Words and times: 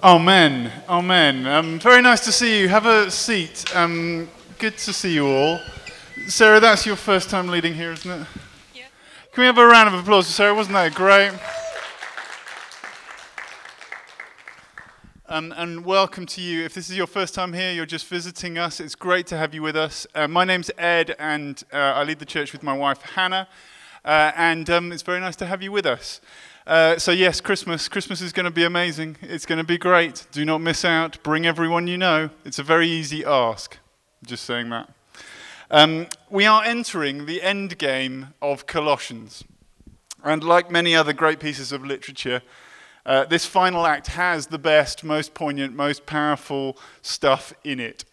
Amen. 0.00 0.70
Amen. 0.88 1.44
Um, 1.48 1.80
very 1.80 2.00
nice 2.02 2.20
to 2.20 2.30
see 2.30 2.60
you. 2.60 2.68
Have 2.68 2.86
a 2.86 3.10
seat. 3.10 3.64
Um, 3.74 4.28
good 4.60 4.78
to 4.78 4.92
see 4.92 5.12
you 5.12 5.26
all. 5.26 5.58
Sarah, 6.28 6.60
that's 6.60 6.86
your 6.86 6.94
first 6.94 7.30
time 7.30 7.48
leading 7.48 7.74
here, 7.74 7.90
isn't 7.90 8.08
it? 8.08 8.26
Yeah. 8.76 8.84
Can 9.32 9.42
we 9.42 9.46
have 9.46 9.58
a 9.58 9.66
round 9.66 9.92
of 9.92 10.00
applause 10.00 10.26
for 10.28 10.32
Sarah? 10.32 10.54
Wasn't 10.54 10.74
that 10.74 10.94
great? 10.94 11.32
Um, 15.26 15.52
and 15.56 15.84
welcome 15.84 16.26
to 16.26 16.40
you. 16.40 16.64
If 16.64 16.74
this 16.74 16.88
is 16.88 16.96
your 16.96 17.08
first 17.08 17.34
time 17.34 17.52
here, 17.52 17.72
you're 17.72 17.84
just 17.84 18.06
visiting 18.06 18.56
us, 18.56 18.78
it's 18.78 18.94
great 18.94 19.26
to 19.26 19.36
have 19.36 19.52
you 19.52 19.62
with 19.62 19.76
us. 19.76 20.06
Uh, 20.14 20.28
my 20.28 20.44
name's 20.44 20.70
Ed, 20.78 21.16
and 21.18 21.60
uh, 21.72 21.76
I 21.76 22.04
lead 22.04 22.20
the 22.20 22.24
church 22.24 22.52
with 22.52 22.62
my 22.62 22.72
wife, 22.72 23.02
Hannah. 23.02 23.48
Uh, 24.04 24.30
and 24.36 24.70
um, 24.70 24.92
it's 24.92 25.02
very 25.02 25.18
nice 25.18 25.34
to 25.36 25.46
have 25.46 25.60
you 25.60 25.72
with 25.72 25.86
us. 25.86 26.20
Uh, 26.68 26.98
so, 26.98 27.12
yes, 27.12 27.40
Christmas. 27.40 27.88
Christmas 27.88 28.20
is 28.20 28.30
going 28.30 28.44
to 28.44 28.50
be 28.50 28.64
amazing. 28.64 29.16
It's 29.22 29.46
going 29.46 29.56
to 29.56 29.64
be 29.64 29.78
great. 29.78 30.26
Do 30.32 30.44
not 30.44 30.58
miss 30.58 30.84
out. 30.84 31.16
Bring 31.22 31.46
everyone 31.46 31.86
you 31.86 31.96
know. 31.96 32.28
It's 32.44 32.58
a 32.58 32.62
very 32.62 32.86
easy 32.86 33.24
ask. 33.24 33.78
Just 34.22 34.44
saying 34.44 34.68
that. 34.68 34.92
Um, 35.70 36.08
we 36.28 36.44
are 36.44 36.62
entering 36.62 37.24
the 37.24 37.40
end 37.40 37.78
game 37.78 38.34
of 38.42 38.66
Colossians. 38.66 39.44
And 40.22 40.44
like 40.44 40.70
many 40.70 40.94
other 40.94 41.14
great 41.14 41.40
pieces 41.40 41.72
of 41.72 41.86
literature, 41.86 42.42
uh, 43.06 43.24
this 43.24 43.46
final 43.46 43.86
act 43.86 44.08
has 44.08 44.48
the 44.48 44.58
best, 44.58 45.02
most 45.02 45.32
poignant, 45.32 45.74
most 45.74 46.04
powerful 46.04 46.76
stuff 47.00 47.54
in 47.64 47.80
it. 47.80 48.04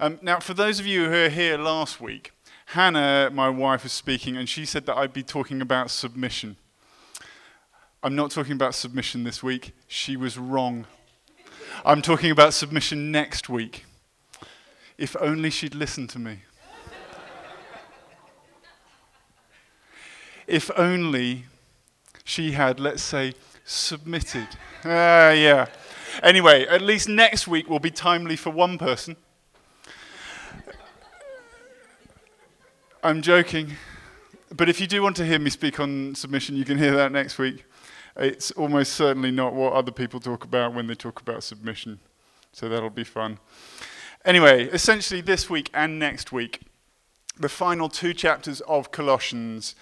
Um, 0.00 0.18
now, 0.22 0.40
for 0.40 0.54
those 0.54 0.80
of 0.80 0.86
you 0.86 1.04
who 1.04 1.10
were 1.10 1.28
here 1.28 1.58
last 1.58 2.00
week, 2.00 2.32
Hannah, 2.68 3.28
my 3.30 3.50
wife, 3.50 3.82
was 3.82 3.92
speaking, 3.92 4.38
and 4.38 4.48
she 4.48 4.64
said 4.64 4.86
that 4.86 4.96
I'd 4.96 5.12
be 5.12 5.22
talking 5.22 5.60
about 5.60 5.90
submission. 5.90 6.56
I'm 8.04 8.14
not 8.14 8.30
talking 8.30 8.52
about 8.52 8.74
submission 8.74 9.24
this 9.24 9.42
week. 9.42 9.72
She 9.88 10.14
was 10.14 10.36
wrong. 10.36 10.84
I'm 11.86 12.02
talking 12.02 12.30
about 12.30 12.52
submission 12.52 13.10
next 13.10 13.48
week. 13.48 13.86
If 14.98 15.16
only 15.20 15.48
she'd 15.48 15.74
listened 15.74 16.10
to 16.10 16.18
me. 16.18 16.40
if 20.46 20.70
only 20.76 21.46
she 22.24 22.52
had, 22.52 22.78
let's 22.78 23.02
say, 23.02 23.32
submitted. 23.64 24.48
Ah, 24.84 25.28
uh, 25.28 25.30
yeah. 25.30 25.66
Anyway, 26.22 26.66
at 26.66 26.82
least 26.82 27.08
next 27.08 27.48
week 27.48 27.70
will 27.70 27.80
be 27.80 27.90
timely 27.90 28.36
for 28.36 28.50
one 28.50 28.76
person. 28.76 29.16
I'm 33.02 33.22
joking. 33.22 33.70
But 34.54 34.68
if 34.68 34.78
you 34.78 34.86
do 34.86 35.02
want 35.02 35.16
to 35.16 35.24
hear 35.24 35.38
me 35.38 35.48
speak 35.48 35.80
on 35.80 36.14
submission, 36.14 36.54
you 36.54 36.66
can 36.66 36.76
hear 36.76 36.94
that 36.96 37.10
next 37.10 37.38
week. 37.38 37.64
It's 38.16 38.50
almost 38.52 38.92
certainly 38.92 39.30
not 39.30 39.54
what 39.54 39.72
other 39.72 39.92
people 39.92 40.20
talk 40.20 40.44
about 40.44 40.74
when 40.74 40.86
they 40.86 40.94
talk 40.94 41.20
about 41.20 41.42
submission. 41.42 41.98
So 42.52 42.68
that'll 42.68 42.90
be 42.90 43.04
fun. 43.04 43.38
Anyway, 44.24 44.64
essentially, 44.66 45.20
this 45.20 45.50
week 45.50 45.70
and 45.74 45.98
next 45.98 46.32
week, 46.32 46.60
the 47.38 47.48
final 47.48 47.88
two 47.88 48.14
chapters 48.14 48.60
of 48.62 48.92
Colossians 48.92 49.74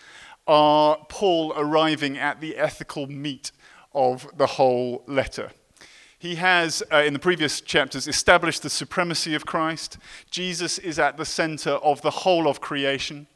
are 0.47 0.99
Paul 1.09 1.53
arriving 1.57 2.19
at 2.19 2.41
the 2.41 2.57
ethical 2.57 3.07
meat 3.07 3.53
of 3.95 4.27
the 4.37 4.47
whole 4.47 5.05
letter. 5.07 5.51
He 6.19 6.37
has, 6.37 6.83
uh, 6.93 6.99
in 6.99 7.13
the 7.13 7.19
previous 7.19 7.61
chapters, 7.61 8.09
established 8.09 8.63
the 8.63 8.71
supremacy 8.71 9.35
of 9.35 9.45
Christ. 9.45 9.99
Jesus 10.31 10.79
is 10.79 10.99
at 10.99 11.17
the 11.17 11.25
center 11.25 11.73
of 11.73 12.01
the 12.03 12.11
whole 12.11 12.49
of 12.49 12.61
creation. 12.61 13.27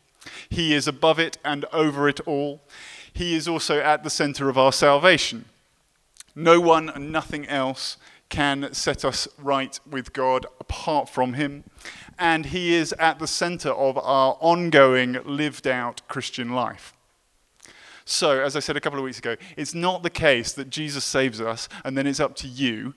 He 0.48 0.72
is 0.72 0.88
above 0.88 1.18
it 1.18 1.36
and 1.44 1.64
over 1.72 2.08
it 2.08 2.20
all. 2.26 2.62
He 3.16 3.34
is 3.34 3.48
also 3.48 3.80
at 3.80 4.04
the 4.04 4.10
center 4.10 4.50
of 4.50 4.58
our 4.58 4.72
salvation. 4.72 5.46
No 6.34 6.60
one 6.60 6.90
and 6.90 7.10
nothing 7.10 7.46
else 7.48 7.96
can 8.28 8.74
set 8.74 9.06
us 9.06 9.26
right 9.38 9.80
with 9.88 10.12
God 10.12 10.44
apart 10.60 11.08
from 11.08 11.32
Him. 11.32 11.64
And 12.18 12.44
He 12.44 12.74
is 12.74 12.92
at 12.98 13.18
the 13.18 13.26
center 13.26 13.70
of 13.70 13.96
our 13.96 14.36
ongoing, 14.40 15.16
lived 15.24 15.66
out 15.66 16.02
Christian 16.08 16.50
life. 16.50 16.92
So, 18.04 18.42
as 18.42 18.54
I 18.54 18.60
said 18.60 18.76
a 18.76 18.82
couple 18.82 18.98
of 18.98 19.04
weeks 19.06 19.18
ago, 19.18 19.36
it's 19.56 19.72
not 19.72 20.02
the 20.02 20.10
case 20.10 20.52
that 20.52 20.68
Jesus 20.68 21.02
saves 21.02 21.40
us 21.40 21.70
and 21.84 21.96
then 21.96 22.06
it's 22.06 22.20
up 22.20 22.36
to 22.36 22.46
you. 22.46 22.92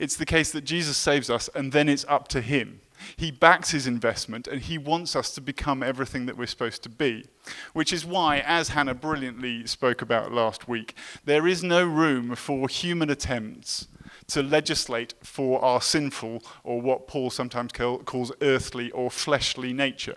It's 0.00 0.16
the 0.16 0.26
case 0.26 0.50
that 0.50 0.64
Jesus 0.64 0.96
saves 0.96 1.30
us 1.30 1.48
and 1.54 1.70
then 1.70 1.88
it's 1.88 2.04
up 2.08 2.26
to 2.28 2.40
him. 2.40 2.80
He 3.16 3.30
backs 3.30 3.70
his 3.70 3.86
investment 3.86 4.46
and 4.46 4.60
he 4.60 4.78
wants 4.78 5.14
us 5.16 5.34
to 5.34 5.40
become 5.40 5.82
everything 5.82 6.26
that 6.26 6.36
we're 6.36 6.46
supposed 6.46 6.82
to 6.84 6.88
be. 6.88 7.26
Which 7.72 7.92
is 7.92 8.04
why, 8.04 8.38
as 8.38 8.70
Hannah 8.70 8.94
brilliantly 8.94 9.66
spoke 9.66 10.02
about 10.02 10.32
last 10.32 10.68
week, 10.68 10.94
there 11.24 11.46
is 11.46 11.62
no 11.62 11.84
room 11.84 12.34
for 12.34 12.68
human 12.68 13.10
attempts 13.10 13.88
to 14.28 14.42
legislate 14.42 15.14
for 15.22 15.62
our 15.64 15.80
sinful, 15.80 16.42
or 16.64 16.80
what 16.80 17.06
Paul 17.06 17.30
sometimes 17.30 17.72
call, 17.72 17.98
calls 17.98 18.32
earthly 18.40 18.90
or 18.92 19.10
fleshly 19.10 19.72
nature. 19.72 20.16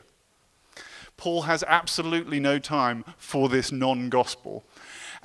Paul 1.18 1.44
has 1.44 1.63
absolutely 1.68 2.40
no 2.40 2.59
time 2.59 3.06
for 3.18 3.50
this 3.50 3.72
non 3.72 4.09
gospel. 4.09 4.66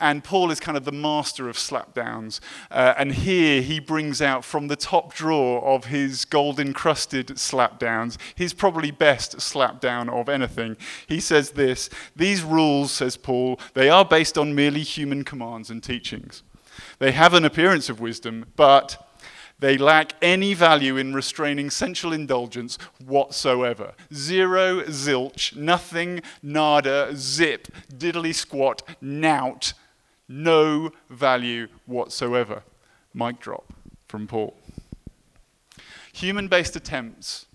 And 0.00 0.24
Paul 0.24 0.50
is 0.50 0.58
kind 0.58 0.76
of 0.76 0.84
the 0.84 0.92
master 0.92 1.48
of 1.48 1.56
slapdowns. 1.56 2.40
Uh, 2.70 2.94
and 2.96 3.12
here 3.12 3.62
he 3.62 3.78
brings 3.78 4.22
out 4.22 4.44
from 4.44 4.68
the 4.68 4.76
top 4.76 5.14
drawer 5.14 5.62
of 5.62 5.86
his 5.86 6.24
gold 6.24 6.58
encrusted 6.58 7.28
slapdowns 7.28 8.16
his 8.34 8.52
probably 8.52 8.90
best 8.90 9.36
slapdown 9.36 10.08
of 10.08 10.28
anything. 10.28 10.76
He 11.06 11.20
says 11.20 11.50
this 11.50 11.90
These 12.16 12.42
rules, 12.42 12.92
says 12.92 13.16
Paul, 13.16 13.60
they 13.74 13.88
are 13.88 14.04
based 14.04 14.38
on 14.38 14.54
merely 14.54 14.82
human 14.82 15.24
commands 15.24 15.70
and 15.70 15.82
teachings. 15.82 16.42
They 16.98 17.12
have 17.12 17.34
an 17.34 17.44
appearance 17.44 17.88
of 17.88 18.00
wisdom, 18.00 18.46
but 18.56 19.06
they 19.58 19.76
lack 19.76 20.14
any 20.22 20.54
value 20.54 20.96
in 20.96 21.14
restraining 21.14 21.68
sensual 21.70 22.14
indulgence 22.14 22.78
whatsoever. 23.04 23.92
Zero, 24.12 24.80
zilch, 24.84 25.54
nothing, 25.54 26.22
nada, 26.42 27.10
zip, 27.14 27.68
diddly 27.92 28.34
squat, 28.34 28.82
nout. 29.02 29.74
No 30.32 30.92
value 31.08 31.66
whatsoever. 31.86 32.62
Mic 33.12 33.40
drop 33.40 33.72
from 34.06 34.28
Paul. 34.28 34.56
Human 36.12 36.46
based 36.46 36.76
attempts 36.76 37.46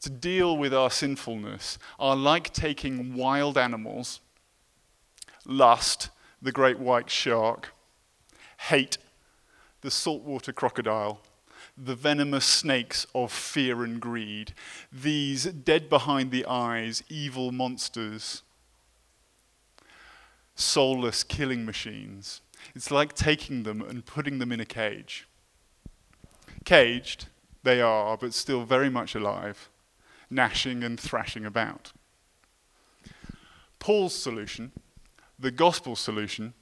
to 0.00 0.10
deal 0.10 0.56
with 0.56 0.74
our 0.74 0.90
sinfulness 0.90 1.78
are 2.00 2.16
like 2.16 2.52
taking 2.52 3.14
wild 3.14 3.56
animals, 3.56 4.18
lust, 5.46 6.08
the 6.42 6.50
great 6.50 6.80
white 6.80 7.08
shark, 7.10 7.72
hate, 8.58 8.98
the 9.82 9.90
saltwater 9.92 10.52
crocodile, 10.52 11.20
the 11.78 11.94
venomous 11.94 12.44
snakes 12.44 13.06
of 13.14 13.30
fear 13.30 13.84
and 13.84 14.00
greed, 14.00 14.52
these 14.90 15.44
dead 15.44 15.88
behind 15.88 16.32
the 16.32 16.44
eyes, 16.46 17.04
evil 17.08 17.52
monsters, 17.52 18.42
soulless 20.60 21.24
killing 21.24 21.64
machines. 21.64 22.42
It's 22.74 22.90
like 22.90 23.14
taking 23.14 23.62
them 23.62 23.80
and 23.80 24.04
putting 24.04 24.38
them 24.38 24.52
in 24.52 24.60
a 24.60 24.66
cage. 24.66 25.26
Caged, 26.64 27.26
they 27.62 27.80
are, 27.80 28.16
but 28.16 28.34
still 28.34 28.64
very 28.64 28.90
much 28.90 29.14
alive, 29.14 29.70
gnashing 30.28 30.84
and 30.84 31.00
thrashing 31.00 31.46
about. 31.46 31.92
Paul's 33.78 34.14
solution, 34.14 34.72
the 35.38 35.50
gospel 35.50 35.96
solution, 35.96 36.52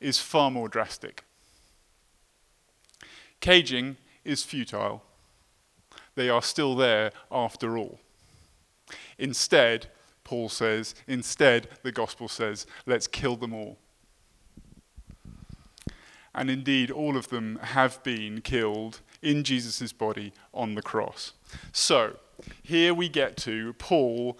is 0.00 0.18
far 0.18 0.50
more 0.50 0.68
drastic. 0.68 1.24
Caging 3.40 3.96
is 4.24 4.42
futile. 4.42 5.04
They 6.16 6.28
are 6.28 6.42
still 6.42 6.74
there 6.74 7.12
after 7.30 7.78
all. 7.78 8.00
Instead, 9.18 9.86
Paul 10.32 10.48
says, 10.48 10.94
instead, 11.06 11.68
the 11.82 11.92
gospel 11.92 12.26
says, 12.26 12.66
let's 12.86 13.06
kill 13.06 13.36
them 13.36 13.52
all. 13.52 13.76
And 16.34 16.48
indeed, 16.48 16.90
all 16.90 17.18
of 17.18 17.28
them 17.28 17.58
have 17.60 18.02
been 18.02 18.40
killed 18.40 19.02
in 19.20 19.44
Jesus' 19.44 19.92
body 19.92 20.32
on 20.54 20.74
the 20.74 20.80
cross. 20.80 21.34
So, 21.70 22.16
here 22.62 22.94
we 22.94 23.10
get 23.10 23.36
to 23.48 23.74
Paul 23.74 24.38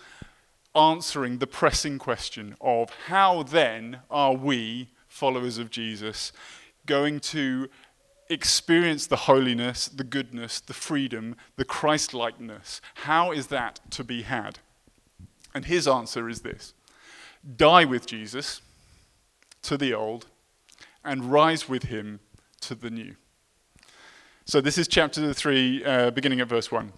answering 0.74 1.36
the 1.36 1.46
pressing 1.46 1.98
question 1.98 2.56
of 2.62 2.88
how 3.08 3.42
then 3.42 3.98
are 4.10 4.32
we, 4.32 4.88
followers 5.08 5.58
of 5.58 5.68
Jesus, 5.68 6.32
going 6.86 7.20
to 7.20 7.68
experience 8.30 9.06
the 9.06 9.28
holiness, 9.28 9.88
the 9.88 10.04
goodness, 10.04 10.58
the 10.58 10.72
freedom, 10.72 11.36
the 11.56 11.66
Christ 11.66 12.14
likeness. 12.14 12.80
How 12.94 13.30
is 13.30 13.48
that 13.48 13.80
to 13.90 14.02
be 14.02 14.22
had? 14.22 14.60
And 15.54 15.66
his 15.66 15.86
answer 15.86 16.28
is 16.28 16.40
this 16.40 16.74
die 17.56 17.84
with 17.84 18.06
Jesus 18.06 18.62
to 19.62 19.76
the 19.76 19.92
old 19.94 20.26
and 21.04 21.32
rise 21.32 21.68
with 21.68 21.84
him 21.84 22.20
to 22.60 22.74
the 22.74 22.90
new. 22.90 23.16
So, 24.44 24.60
this 24.60 24.78
is 24.78 24.88
chapter 24.88 25.32
3, 25.32 25.84
uh, 25.84 26.10
beginning 26.10 26.40
at 26.40 26.48
verse 26.48 26.70
1. 26.70 26.92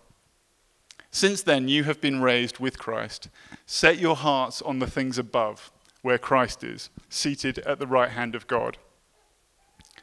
Since 1.11 1.43
then, 1.43 1.69
you 1.69 1.85
have 1.85 2.01
been 2.01 2.23
raised 2.23 2.59
with 2.59 2.79
Christ. 2.79 3.29
Set 3.67 3.99
your 3.99 4.17
hearts 4.17 4.61
on 4.63 4.79
the 4.79 4.87
things 4.87 5.19
above, 5.19 5.71
where 6.03 6.19
Christ 6.19 6.65
is, 6.65 6.91
seated 7.09 7.59
at 7.61 7.79
the 7.79 7.87
right 7.87 8.11
hand 8.11 8.35
of 8.35 8.47
God. 8.47 8.79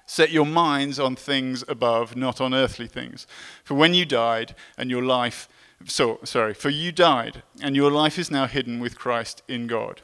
Set 0.05 0.31
your 0.31 0.45
minds 0.45 0.99
on 0.99 1.15
things 1.15 1.63
above, 1.67 2.15
not 2.15 2.39
on 2.39 2.53
earthly 2.53 2.87
things. 2.87 3.27
For 3.63 3.73
when 3.73 3.93
you 3.93 4.05
died 4.05 4.55
and 4.77 4.89
your 4.89 5.03
life, 5.03 5.49
so, 5.85 6.19
sorry, 6.23 6.53
for 6.53 6.69
you 6.69 6.91
died 6.91 7.43
and 7.61 7.75
your 7.75 7.91
life 7.91 8.17
is 8.19 8.31
now 8.31 8.47
hidden 8.47 8.79
with 8.79 8.97
Christ 8.97 9.41
in 9.47 9.67
God. 9.67 10.01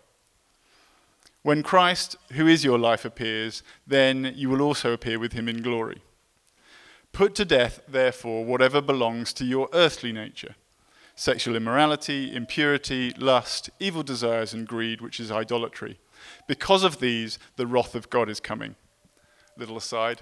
When 1.43 1.63
Christ, 1.63 2.17
who 2.33 2.47
is 2.47 2.63
your 2.63 2.77
life, 2.77 3.05
appears, 3.05 3.63
then 3.85 4.33
you 4.35 4.49
will 4.49 4.61
also 4.61 4.91
appear 4.91 5.17
with 5.17 5.33
him 5.33 5.47
in 5.47 5.61
glory. 5.61 6.01
Put 7.13 7.35
to 7.35 7.45
death, 7.45 7.79
therefore, 7.87 8.43
whatever 8.43 8.81
belongs 8.81 9.33
to 9.33 9.45
your 9.45 9.69
earthly 9.73 10.11
nature 10.11 10.55
sexual 11.15 11.55
immorality, 11.55 12.35
impurity, 12.35 13.11
lust, 13.17 13.71
evil 13.79 14.03
desires, 14.03 14.53
and 14.53 14.67
greed, 14.67 15.01
which 15.01 15.19
is 15.19 15.31
idolatry. 15.31 15.97
Because 16.47 16.83
of 16.83 16.99
these, 16.99 17.39
the 17.55 17.65
wrath 17.65 17.95
of 17.95 18.09
God 18.11 18.29
is 18.29 18.39
coming. 18.39 18.75
Little 19.57 19.77
aside. 19.77 20.21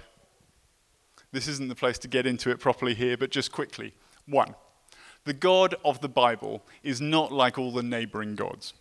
This 1.32 1.48
isn't 1.48 1.68
the 1.68 1.74
place 1.74 1.98
to 1.98 2.08
get 2.08 2.24
into 2.24 2.50
it 2.50 2.60
properly 2.60 2.94
here, 2.94 3.18
but 3.18 3.30
just 3.30 3.52
quickly. 3.52 3.92
One, 4.26 4.54
the 5.26 5.34
God 5.34 5.74
of 5.84 6.00
the 6.00 6.08
Bible 6.08 6.64
is 6.82 7.00
not 7.00 7.32
like 7.32 7.58
all 7.58 7.72
the 7.72 7.82
neighboring 7.82 8.36
gods. 8.36 8.72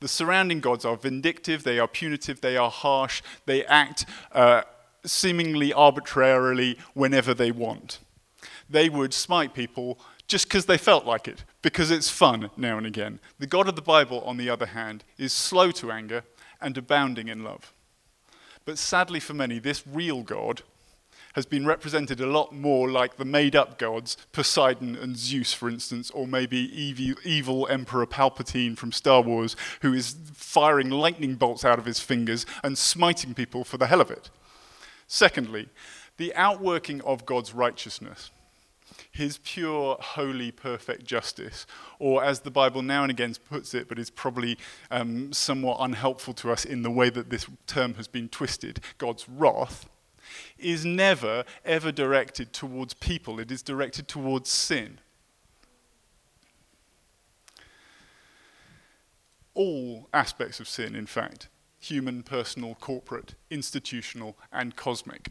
The 0.00 0.08
surrounding 0.08 0.60
gods 0.60 0.86
are 0.86 0.96
vindictive, 0.96 1.62
they 1.62 1.78
are 1.78 1.86
punitive, 1.86 2.40
they 2.40 2.56
are 2.56 2.70
harsh, 2.70 3.22
they 3.44 3.64
act 3.66 4.06
uh, 4.32 4.62
seemingly 5.04 5.72
arbitrarily 5.74 6.78
whenever 6.94 7.34
they 7.34 7.50
want. 7.50 7.98
They 8.68 8.88
would 8.88 9.12
smite 9.12 9.52
people 9.52 9.98
just 10.26 10.46
because 10.46 10.64
they 10.64 10.78
felt 10.78 11.04
like 11.04 11.28
it, 11.28 11.44
because 11.60 11.90
it's 11.90 12.08
fun 12.08 12.50
now 12.56 12.78
and 12.78 12.86
again. 12.86 13.20
The 13.38 13.46
God 13.46 13.68
of 13.68 13.76
the 13.76 13.82
Bible, 13.82 14.22
on 14.22 14.38
the 14.38 14.48
other 14.48 14.66
hand, 14.66 15.04
is 15.18 15.32
slow 15.32 15.70
to 15.72 15.92
anger 15.92 16.24
and 16.58 16.76
abounding 16.76 17.28
in 17.28 17.44
love. 17.44 17.72
But 18.64 18.78
sadly 18.78 19.20
for 19.20 19.34
many, 19.34 19.58
this 19.58 19.86
real 19.86 20.22
God 20.22 20.62
has 21.34 21.46
been 21.46 21.66
represented 21.66 22.20
a 22.20 22.26
lot 22.26 22.52
more 22.52 22.90
like 22.90 23.16
the 23.16 23.24
made 23.24 23.54
up 23.54 23.78
gods, 23.78 24.16
Poseidon 24.32 24.96
and 24.96 25.16
Zeus, 25.16 25.52
for 25.52 25.68
instance, 25.68 26.10
or 26.10 26.26
maybe 26.26 26.56
evil, 26.56 27.20
evil, 27.24 27.68
Emperor 27.68 28.06
Palpatine 28.06 28.76
from 28.76 28.92
Star 28.92 29.20
Wars, 29.20 29.56
who 29.82 29.92
is 29.92 30.16
firing 30.32 30.90
lightning 30.90 31.34
bolts 31.34 31.64
out 31.64 31.78
of 31.78 31.84
his 31.84 32.00
fingers 32.00 32.46
and 32.62 32.78
smiting 32.78 33.34
people 33.34 33.64
for 33.64 33.76
the 33.76 33.86
hell 33.86 34.00
of 34.00 34.10
it. 34.10 34.30
Secondly, 35.06 35.68
the 36.16 36.34
outworking 36.34 37.00
of 37.02 37.26
God's 37.26 37.54
righteousness 37.54 38.30
his 39.16 39.38
pure, 39.38 39.96
holy, 39.98 40.50
perfect 40.50 41.04
justice, 41.04 41.66
or 41.98 42.22
as 42.22 42.40
the 42.40 42.50
Bible 42.50 42.82
now 42.82 43.02
and 43.02 43.10
again 43.10 43.34
puts 43.48 43.72
it, 43.74 43.88
but 43.88 43.98
is 43.98 44.10
probably 44.10 44.58
um, 44.90 45.32
somewhat 45.32 45.78
unhelpful 45.80 46.34
to 46.34 46.52
us 46.52 46.64
in 46.64 46.82
the 46.82 46.90
way 46.90 47.08
that 47.10 47.30
this 47.30 47.46
term 47.66 47.94
has 47.94 48.08
been 48.08 48.28
twisted, 48.28 48.80
God's 48.98 49.26
wrath, 49.28 49.88
is 50.58 50.84
never, 50.84 51.44
ever 51.64 51.92
directed 51.92 52.52
towards 52.52 52.94
people. 52.94 53.40
It 53.40 53.50
is 53.50 53.62
directed 53.62 54.08
towards 54.08 54.50
sin. 54.50 54.98
All 59.54 60.08
aspects 60.12 60.60
of 60.60 60.68
sin, 60.68 60.94
in 60.94 61.06
fact 61.06 61.48
human, 61.78 62.22
personal, 62.22 62.74
corporate, 62.74 63.34
institutional, 63.48 64.36
and 64.52 64.74
cosmic. 64.74 65.30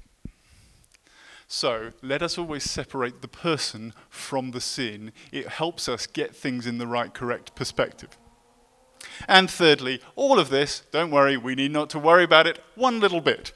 So 1.47 1.91
let 2.01 2.21
us 2.21 2.37
always 2.37 2.63
separate 2.63 3.21
the 3.21 3.27
person 3.27 3.93
from 4.09 4.51
the 4.51 4.61
sin. 4.61 5.11
It 5.31 5.47
helps 5.47 5.87
us 5.87 6.07
get 6.07 6.35
things 6.35 6.65
in 6.65 6.77
the 6.77 6.87
right, 6.87 7.13
correct 7.13 7.55
perspective. 7.55 8.17
And 9.27 9.49
thirdly, 9.49 10.01
all 10.15 10.39
of 10.39 10.49
this, 10.49 10.83
don't 10.91 11.11
worry, 11.11 11.37
we 11.37 11.55
need 11.55 11.71
not 11.71 11.89
to 11.91 11.99
worry 11.99 12.23
about 12.23 12.47
it 12.47 12.63
one 12.75 12.99
little 12.99 13.21
bit. 13.21 13.53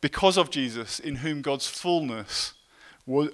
Because 0.00 0.38
of 0.38 0.50
Jesus, 0.50 0.98
in 0.98 1.16
whom 1.16 1.42
God's 1.42 1.68
fullness 1.68 2.54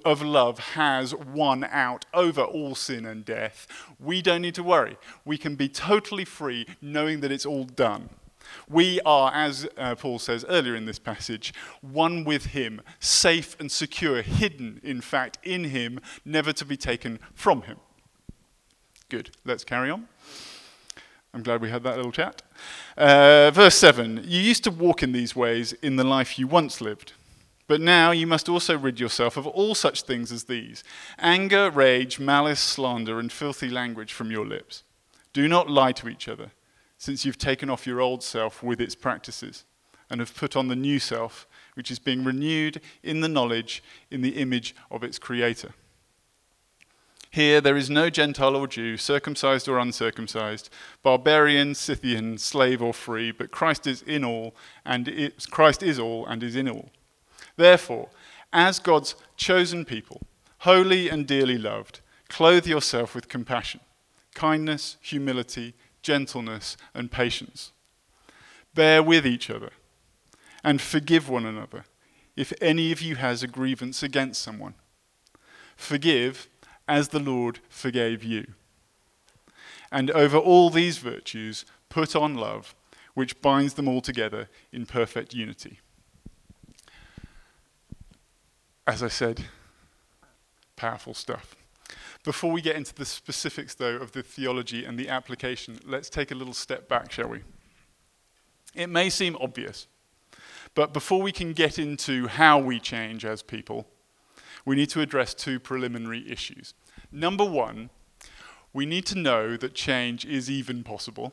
of 0.03 0.21
love 0.21 0.59
has 0.59 1.13
won 1.13 1.63
out 1.65 2.05
over 2.13 2.41
all 2.41 2.75
sin 2.75 3.05
and 3.05 3.23
death, 3.23 3.67
we 3.99 4.21
don't 4.21 4.41
need 4.41 4.55
to 4.55 4.63
worry. 4.63 4.97
We 5.23 5.37
can 5.37 5.55
be 5.55 5.69
totally 5.69 6.25
free 6.25 6.65
knowing 6.81 7.21
that 7.21 7.31
it's 7.31 7.45
all 7.45 7.63
done. 7.65 8.09
We 8.69 8.99
are, 9.01 9.31
as 9.33 9.67
uh, 9.77 9.95
Paul 9.95 10.19
says 10.19 10.45
earlier 10.47 10.75
in 10.75 10.85
this 10.85 10.99
passage, 10.99 11.53
one 11.81 12.23
with 12.23 12.47
him, 12.47 12.81
safe 12.99 13.57
and 13.59 13.71
secure, 13.71 14.21
hidden, 14.21 14.79
in 14.83 15.01
fact, 15.01 15.37
in 15.43 15.65
him, 15.65 15.99
never 16.25 16.53
to 16.53 16.65
be 16.65 16.77
taken 16.77 17.19
from 17.33 17.63
him. 17.63 17.77
Good, 19.09 19.31
let's 19.45 19.63
carry 19.63 19.89
on. 19.89 20.07
I'm 21.37 21.43
glad 21.43 21.61
we 21.61 21.69
had 21.69 21.83
that 21.83 21.97
little 21.97 22.11
chat. 22.11 22.41
Uh, 22.97 23.51
verse 23.51 23.77
7 23.77 24.23
You 24.25 24.41
used 24.41 24.63
to 24.63 24.71
walk 24.71 25.03
in 25.03 25.11
these 25.11 25.35
ways 25.35 25.71
in 25.83 25.95
the 25.95 26.03
life 26.03 26.39
you 26.39 26.47
once 26.47 26.81
lived. 26.81 27.13
But 27.67 27.79
now 27.79 28.09
you 28.09 28.25
must 28.25 28.49
also 28.49 28.75
rid 28.75 28.99
yourself 28.99 29.37
of 29.37 29.45
all 29.45 29.75
such 29.75 30.01
things 30.01 30.31
as 30.31 30.45
these 30.45 30.83
anger, 31.19 31.69
rage, 31.69 32.19
malice, 32.19 32.59
slander, 32.59 33.19
and 33.19 33.31
filthy 33.31 33.69
language 33.69 34.13
from 34.13 34.31
your 34.31 34.47
lips. 34.47 34.81
Do 35.31 35.47
not 35.47 35.69
lie 35.69 35.91
to 35.91 36.09
each 36.09 36.27
other 36.27 36.53
since 36.97 37.23
you've 37.23 37.37
taken 37.37 37.69
off 37.69 37.85
your 37.85 38.01
old 38.01 38.23
self 38.23 38.63
with 38.63 38.81
its 38.81 38.95
practices 38.95 39.63
and 40.09 40.19
have 40.19 40.35
put 40.35 40.55
on 40.55 40.69
the 40.69 40.75
new 40.75 40.97
self, 40.97 41.45
which 41.75 41.91
is 41.91 41.99
being 41.99 42.23
renewed 42.23 42.81
in 43.03 43.21
the 43.21 43.29
knowledge, 43.29 43.83
in 44.09 44.21
the 44.21 44.37
image 44.37 44.75
of 44.89 45.03
its 45.03 45.19
creator. 45.19 45.75
Here 47.29 47.61
there 47.61 47.77
is 47.77 47.89
no 47.89 48.09
Gentile 48.09 48.55
or 48.55 48.67
Jew, 48.67 48.97
circumcised 48.97 49.67
or 49.67 49.79
uncircumcised, 49.79 50.69
barbarian, 51.03 51.75
Scythian, 51.75 52.37
slave 52.37 52.81
or 52.81 52.93
free, 52.93 53.31
but 53.31 53.51
Christ 53.51 53.85
is 53.85 54.01
in 54.01 54.23
all, 54.23 54.55
and 54.85 55.07
it, 55.07 55.47
Christ 55.51 55.83
is 55.83 55.99
all 55.99 56.25
and 56.25 56.41
is 56.41 56.55
in 56.55 56.69
all. 56.69 56.89
Therefore, 57.55 58.09
as 58.53 58.79
God's 58.79 59.15
chosen 59.35 59.83
people, 59.83 60.21
holy 60.59 61.09
and 61.09 61.27
dearly 61.27 61.57
loved, 61.57 61.99
clothe 62.29 62.65
yourself 62.65 63.13
with 63.13 63.27
compassion, 63.27 63.81
kindness, 64.33 64.97
humility, 65.01 65.73
gentleness, 66.01 66.77
and 66.93 67.11
patience. 67.11 67.71
Bear 68.73 69.03
with 69.03 69.25
each 69.25 69.49
other 69.49 69.71
and 70.63 70.81
forgive 70.81 71.29
one 71.29 71.45
another 71.45 71.85
if 72.35 72.53
any 72.61 72.91
of 72.91 73.01
you 73.01 73.15
has 73.15 73.41
a 73.41 73.47
grievance 73.47 74.03
against 74.03 74.41
someone. 74.41 74.75
Forgive 75.75 76.47
as 76.87 77.09
the 77.09 77.19
Lord 77.19 77.59
forgave 77.69 78.23
you. 78.23 78.53
And 79.91 80.11
over 80.11 80.37
all 80.37 80.69
these 80.69 80.97
virtues, 80.97 81.65
put 81.89 82.15
on 82.15 82.35
love, 82.35 82.75
which 83.13 83.41
binds 83.41 83.73
them 83.75 83.87
all 83.87 84.01
together 84.01 84.49
in 84.71 84.85
perfect 84.85 85.33
unity. 85.33 85.79
As 88.85 89.01
I 89.03 89.07
said, 89.07 89.45
powerful 90.75 91.13
stuff. 91.13 91.55
Before 92.23 92.51
we 92.51 92.61
get 92.61 92.75
into 92.75 92.93
the 92.93 93.05
specifics, 93.05 93.73
though, 93.73 93.95
of 93.95 94.11
the 94.11 94.23
theology 94.23 94.85
and 94.85 94.97
the 94.97 95.09
application, 95.09 95.79
let's 95.85 96.09
take 96.09 96.31
a 96.31 96.35
little 96.35 96.53
step 96.53 96.87
back, 96.87 97.11
shall 97.11 97.29
we? 97.29 97.41
It 98.75 98.87
may 98.87 99.09
seem 99.09 99.37
obvious, 99.39 99.87
but 100.75 100.93
before 100.93 101.21
we 101.21 101.31
can 101.31 101.53
get 101.53 101.79
into 101.79 102.27
how 102.27 102.59
we 102.59 102.79
change 102.79 103.25
as 103.25 103.41
people, 103.41 103.87
we 104.67 104.75
need 104.75 104.89
to 104.89 104.99
address 104.99 105.33
two 105.33 105.61
preliminary 105.61 106.29
issues. 106.29 106.73
Number 107.09 107.45
one, 107.45 107.89
we 108.73 108.85
need 108.85 109.05
to 109.05 109.17
know 109.17 109.55
that 109.55 109.73
change 109.73 110.25
is 110.25 110.51
even 110.51 110.83
possible. 110.83 111.31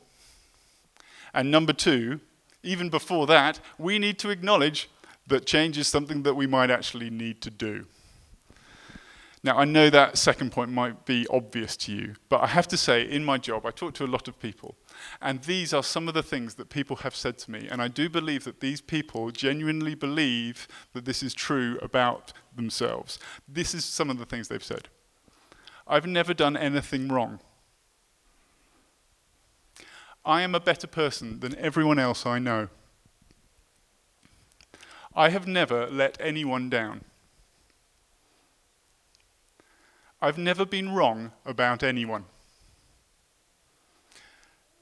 And 1.34 1.50
number 1.50 1.72
two, 1.72 2.20
even 2.62 2.90
before 2.90 3.26
that, 3.26 3.58
we 3.76 3.98
need 3.98 4.20
to 4.20 4.30
acknowledge 4.30 4.88
that 5.26 5.46
change 5.46 5.76
is 5.76 5.88
something 5.88 6.22
that 6.22 6.34
we 6.34 6.46
might 6.46 6.70
actually 6.70 7.10
need 7.10 7.40
to 7.40 7.50
do. 7.50 7.86
Now, 9.42 9.58
I 9.58 9.64
know 9.64 9.90
that 9.90 10.16
second 10.16 10.52
point 10.52 10.70
might 10.70 11.04
be 11.04 11.26
obvious 11.28 11.76
to 11.78 11.92
you, 11.92 12.14
but 12.28 12.40
I 12.40 12.46
have 12.46 12.68
to 12.68 12.78
say, 12.78 13.02
in 13.02 13.24
my 13.24 13.36
job, 13.36 13.66
I 13.66 13.72
talk 13.72 13.92
to 13.94 14.04
a 14.04 14.06
lot 14.06 14.28
of 14.28 14.40
people, 14.40 14.76
and 15.20 15.42
these 15.42 15.74
are 15.74 15.82
some 15.82 16.08
of 16.08 16.14
the 16.14 16.22
things 16.22 16.54
that 16.54 16.70
people 16.70 16.96
have 16.96 17.14
said 17.14 17.36
to 17.38 17.50
me, 17.50 17.68
and 17.70 17.82
I 17.82 17.88
do 17.88 18.08
believe 18.08 18.44
that 18.44 18.60
these 18.60 18.80
people 18.80 19.30
genuinely 19.32 19.94
believe 19.94 20.66
that 20.94 21.04
this 21.04 21.22
is 21.22 21.34
true 21.34 21.78
about 21.82 22.32
themselves. 22.56 23.18
This 23.48 23.74
is 23.74 23.84
some 23.84 24.10
of 24.10 24.18
the 24.18 24.26
things 24.26 24.48
they've 24.48 24.62
said. 24.62 24.88
I've 25.86 26.06
never 26.06 26.34
done 26.34 26.56
anything 26.56 27.08
wrong. 27.08 27.40
I 30.24 30.42
am 30.42 30.54
a 30.54 30.60
better 30.60 30.86
person 30.86 31.40
than 31.40 31.56
everyone 31.58 31.98
else 31.98 32.24
I 32.24 32.38
know. 32.38 32.68
I 35.14 35.28
have 35.28 35.46
never 35.46 35.86
let 35.86 36.16
anyone 36.20 36.70
down. 36.70 37.04
I've 40.20 40.38
never 40.38 40.64
been 40.64 40.92
wrong 40.92 41.32
about 41.44 41.82
anyone. 41.82 42.24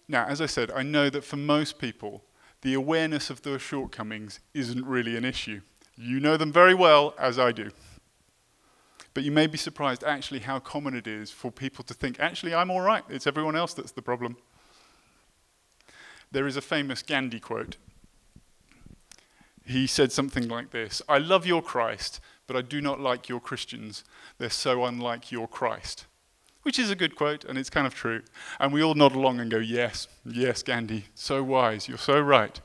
Now, 0.06 0.26
as 0.26 0.40
I 0.40 0.46
said, 0.46 0.70
I 0.70 0.82
know 0.82 1.10
that 1.10 1.24
for 1.24 1.36
most 1.36 1.78
people, 1.78 2.22
the 2.60 2.74
awareness 2.74 3.28
of 3.28 3.42
their 3.42 3.58
shortcomings 3.58 4.40
isn't 4.54 4.86
really 4.86 5.16
an 5.16 5.24
issue. 5.24 5.62
You 5.96 6.20
know 6.20 6.36
them 6.36 6.52
very 6.52 6.74
well, 6.74 7.14
as 7.18 7.38
I 7.38 7.52
do. 7.52 7.70
But 9.14 9.24
you 9.24 9.30
may 9.30 9.46
be 9.46 9.58
surprised 9.58 10.02
actually 10.04 10.40
how 10.40 10.58
common 10.58 10.94
it 10.94 11.06
is 11.06 11.30
for 11.30 11.50
people 11.50 11.84
to 11.84 11.94
think, 11.94 12.18
actually, 12.18 12.54
I'm 12.54 12.70
all 12.70 12.80
right. 12.80 13.04
It's 13.08 13.26
everyone 13.26 13.56
else 13.56 13.74
that's 13.74 13.92
the 13.92 14.02
problem. 14.02 14.36
There 16.30 16.46
is 16.46 16.56
a 16.56 16.62
famous 16.62 17.02
Gandhi 17.02 17.40
quote. 17.40 17.76
he 19.66 19.86
said 19.86 20.10
something 20.12 20.48
like 20.48 20.70
this 20.70 21.02
I 21.08 21.18
love 21.18 21.46
your 21.46 21.62
Christ, 21.62 22.20
but 22.46 22.56
I 22.56 22.62
do 22.62 22.80
not 22.80 23.00
like 23.00 23.28
your 23.28 23.40
Christians. 23.40 24.02
They're 24.38 24.50
so 24.50 24.84
unlike 24.84 25.30
your 25.30 25.46
Christ. 25.46 26.06
Which 26.62 26.78
is 26.78 26.90
a 26.90 26.96
good 26.96 27.16
quote, 27.16 27.44
and 27.44 27.58
it's 27.58 27.70
kind 27.70 27.86
of 27.86 27.94
true. 27.94 28.22
And 28.60 28.72
we 28.72 28.82
all 28.82 28.94
nod 28.94 29.14
along 29.14 29.40
and 29.40 29.50
go, 29.50 29.58
Yes, 29.58 30.08
yes, 30.24 30.62
Gandhi, 30.62 31.06
so 31.14 31.42
wise, 31.42 31.88
you're 31.88 31.98
so 31.98 32.20
right. 32.20 32.60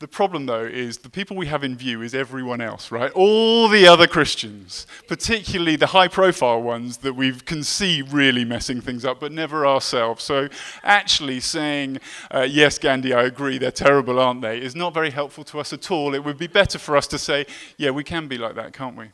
The 0.00 0.08
problem, 0.08 0.46
though, 0.46 0.64
is 0.64 0.96
the 0.96 1.10
people 1.10 1.36
we 1.36 1.46
have 1.48 1.62
in 1.62 1.76
view 1.76 2.00
is 2.00 2.14
everyone 2.14 2.62
else, 2.62 2.90
right? 2.90 3.12
All 3.12 3.68
the 3.68 3.86
other 3.86 4.06
Christians, 4.06 4.86
particularly 5.06 5.76
the 5.76 5.88
high 5.88 6.08
profile 6.08 6.62
ones 6.62 6.96
that 6.98 7.12
we 7.12 7.32
can 7.32 7.62
see 7.62 8.00
really 8.00 8.42
messing 8.42 8.80
things 8.80 9.04
up, 9.04 9.20
but 9.20 9.30
never 9.30 9.66
ourselves. 9.66 10.24
So 10.24 10.48
actually 10.82 11.40
saying, 11.40 11.98
uh, 12.30 12.46
yes, 12.48 12.78
Gandhi, 12.78 13.12
I 13.12 13.24
agree, 13.24 13.58
they're 13.58 13.70
terrible, 13.70 14.18
aren't 14.18 14.40
they, 14.40 14.58
is 14.58 14.74
not 14.74 14.94
very 14.94 15.10
helpful 15.10 15.44
to 15.44 15.60
us 15.60 15.70
at 15.74 15.90
all. 15.90 16.14
It 16.14 16.24
would 16.24 16.38
be 16.38 16.46
better 16.46 16.78
for 16.78 16.96
us 16.96 17.06
to 17.08 17.18
say, 17.18 17.44
yeah, 17.76 17.90
we 17.90 18.02
can 18.02 18.26
be 18.26 18.38
like 18.38 18.54
that, 18.54 18.72
can't 18.72 18.96
we? 18.96 19.10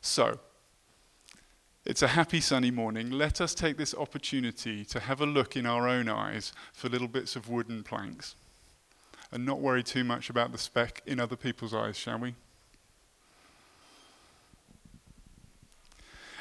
So, 0.00 0.38
it's 1.90 2.02
a 2.02 2.06
happy 2.06 2.40
sunny 2.40 2.70
morning. 2.70 3.10
Let 3.10 3.40
us 3.40 3.52
take 3.52 3.76
this 3.76 3.96
opportunity 3.96 4.84
to 4.84 5.00
have 5.00 5.20
a 5.20 5.26
look 5.26 5.56
in 5.56 5.66
our 5.66 5.88
own 5.88 6.08
eyes 6.08 6.52
for 6.72 6.88
little 6.88 7.08
bits 7.08 7.34
of 7.34 7.48
wooden 7.48 7.82
planks 7.82 8.36
and 9.32 9.44
not 9.44 9.58
worry 9.58 9.82
too 9.82 10.04
much 10.04 10.30
about 10.30 10.52
the 10.52 10.58
speck 10.58 11.02
in 11.04 11.18
other 11.18 11.34
people's 11.34 11.74
eyes, 11.74 11.96
shall 11.96 12.20
we? 12.20 12.36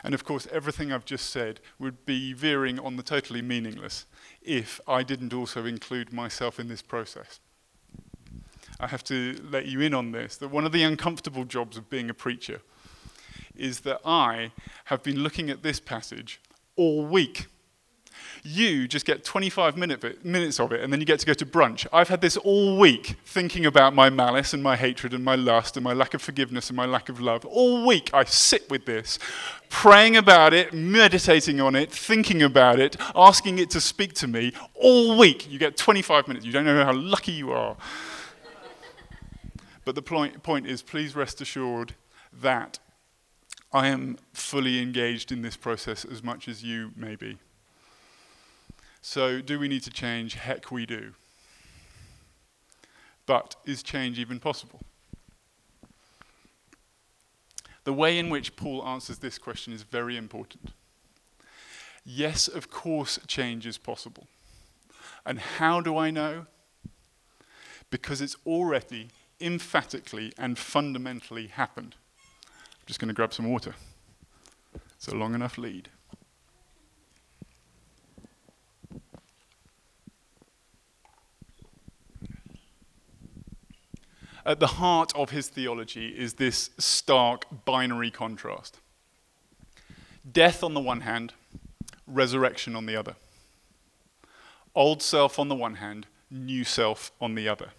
And 0.04 0.14
of 0.14 0.24
course, 0.24 0.48
everything 0.52 0.92
I've 0.92 1.04
just 1.04 1.32
said 1.32 1.62
would 1.80 2.06
be 2.06 2.32
veering 2.32 2.78
on 2.78 2.96
the 2.96 3.02
totally 3.02 3.42
meaningless 3.42 4.06
if 4.44 4.80
I 4.88 5.02
didn't 5.02 5.34
also 5.34 5.66
include 5.66 6.14
myself 6.14 6.60
in 6.60 6.68
this 6.68 6.84
process. 6.84 7.40
I 8.80 8.86
have 8.86 9.04
to 9.06 9.42
let 9.50 9.66
you 9.66 9.82
in 9.82 9.96
on 9.96 10.12
this 10.12 10.38
that 10.38 10.50
one 10.50 10.68
of 10.68 10.74
the 10.74 10.84
uncomfortable 10.84 11.44
jobs 11.44 11.76
of 11.76 11.90
being 11.90 12.12
a 12.12 12.14
preacher 12.14 12.62
is 13.60 13.82
that 13.82 14.02
I 14.06 14.52
have 14.86 15.04
been 15.04 15.20
looking 15.20 15.50
at 15.50 15.64
this 15.64 15.80
passage 15.80 16.40
all 16.76 17.06
week. 17.06 17.48
You 18.44 18.88
just 18.88 19.06
get 19.06 19.26
25 19.26 19.76
minute 19.76 20.24
minutes 20.26 20.60
of 20.60 20.72
it 20.72 20.82
and 20.82 20.94
then 20.94 21.00
you 21.00 21.06
get 21.06 21.20
to 21.20 21.26
go 21.26 21.34
to 21.34 21.46
brunch. 21.46 21.86
I've 21.92 22.08
had 22.08 22.22
this 22.22 22.38
all 22.38 22.78
week 22.78 23.18
thinking 23.26 23.66
about 23.66 23.94
my 23.94 24.10
malice 24.10 24.54
and 24.54 24.64
my 24.64 24.78
hatred 24.78 25.14
and 25.14 25.24
my 25.24 25.36
lust 25.36 25.76
and 25.76 25.84
my 25.84 25.94
lack 25.94 26.14
of 26.14 26.22
forgiveness 26.22 26.70
and 26.70 26.78
my 26.78 26.86
lack 26.86 27.10
of 27.10 27.20
love. 27.20 27.46
All 27.46 27.86
week 27.86 28.10
I 28.14 28.24
sit 28.24 28.70
with 28.70 28.86
this, 28.86 29.20
praying 29.68 30.16
about 30.16 30.54
it, 30.54 30.74
meditating 30.74 31.60
on 31.60 31.76
it, 31.76 31.92
thinking 31.92 32.42
about 32.42 32.80
it, 32.80 32.96
asking 33.14 33.60
it 33.60 33.70
to 33.72 33.82
speak 33.82 34.14
to 34.16 34.28
me. 34.28 34.54
All 34.74 35.18
week 35.18 35.52
you 35.52 35.60
get 35.60 35.76
25 35.76 36.28
minutes. 36.28 36.46
You 36.46 36.54
don't 36.54 36.66
know 36.66 36.86
how 36.86 36.94
lucky 36.94 37.34
you 37.34 37.52
are. 37.52 37.76
But 39.84 39.96
the 39.96 40.02
point, 40.02 40.44
point 40.44 40.68
is, 40.68 40.82
please 40.82 41.16
rest 41.16 41.42
assured 41.42 41.96
that 42.42 42.80
I 43.72 43.88
am 43.88 44.18
fully 44.34 44.82
engaged 44.82 45.32
in 45.32 45.44
this 45.44 45.56
process 45.56 46.04
as 46.04 46.24
much 46.24 46.48
as 46.48 46.64
you 46.64 46.92
may 46.96 47.16
be. 47.16 47.38
So, 49.02 49.42
do 49.42 49.60
we 49.60 49.68
need 49.68 49.84
to 49.84 49.92
change? 49.92 50.34
Heck, 50.34 50.72
we 50.72 50.86
do. 50.86 51.14
But 53.28 53.56
is 53.66 53.84
change 53.84 54.18
even 54.18 54.40
possible? 54.40 54.82
The 57.84 57.94
way 57.94 58.18
in 58.18 58.30
which 58.30 58.56
Paul 58.56 58.84
answers 58.86 59.20
this 59.20 59.38
question 59.38 59.72
is 59.72 59.84
very 59.84 60.18
important. 60.18 60.74
Yes, 62.04 62.48
of 62.48 62.72
course, 62.72 63.20
change 63.28 63.68
is 63.68 63.78
possible. 63.78 64.28
And 65.26 65.40
how 65.40 65.80
do 65.80 65.96
I 65.96 66.10
know? 66.10 66.48
Because 67.92 68.20
it's 68.20 68.36
already 68.48 69.10
emphatically 69.40 70.34
and 70.38 70.58
fundamentally 70.58 71.48
happened 71.48 71.96
just 72.90 73.00
going 73.00 73.08
to 73.08 73.14
grab 73.14 73.32
some 73.32 73.48
water. 73.48 73.76
It's 74.96 75.08
a 75.08 75.14
long 75.14 75.36
enough 75.36 75.60
lead. 75.60 75.90
At 84.44 84.60
the 84.60 84.66
heart 84.66 85.16
of 85.16 85.30
his 85.30 85.50
theology 85.50 86.08
is 86.18 86.34
this 86.34 86.72
stark 86.80 87.46
binary 87.64 88.10
contrast 88.10 88.80
death 90.32 90.64
on 90.64 90.74
the 90.74 90.80
one 90.80 91.02
hand, 91.02 91.34
resurrection 92.08 92.76
on 92.76 92.88
the 92.88 92.96
other. 92.96 93.16
Old 94.74 95.04
self 95.04 95.38
on 95.38 95.48
the 95.48 95.54
one 95.54 95.76
hand, 95.76 96.08
new 96.32 96.64
self 96.64 97.12
on 97.22 97.36
the 97.36 97.48
other. 97.50 97.70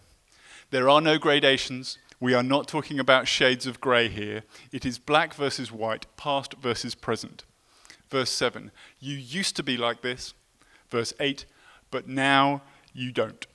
There 0.71 0.89
are 0.89 1.01
no 1.01 1.19
gradations, 1.19 1.99
we 2.21 2.35
are 2.35 2.43
not 2.43 2.69
talking 2.69 3.01
about 3.01 3.27
shades 3.27 3.67
of 3.67 3.81
grey 3.81 4.09
here. 4.09 4.43
It 4.71 4.85
is 4.85 4.99
black 4.99 5.33
versus 5.33 5.73
white, 5.73 6.05
past 6.19 6.55
versus 6.61 6.95
present. 6.95 7.45
Verse 8.11 8.31
7 8.31 8.71
You 9.01 9.17
used 9.17 9.57
to 9.57 9.63
be 9.63 9.79
like 9.79 10.03
this. 10.03 10.35
Verse 10.91 11.15
8 11.19 11.47
But 11.91 12.07
now 12.07 12.61
you 12.93 13.11
don't. 13.11 13.47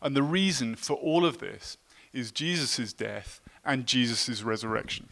And 0.00 0.14
the 0.14 0.22
reason 0.22 0.76
for 0.76 0.94
all 0.94 1.26
of 1.26 1.38
this 1.38 1.76
is 2.12 2.30
Jesus' 2.30 2.92
death 2.92 3.40
and 3.64 3.84
Jesus' 3.84 4.42
resurrection. 4.44 5.08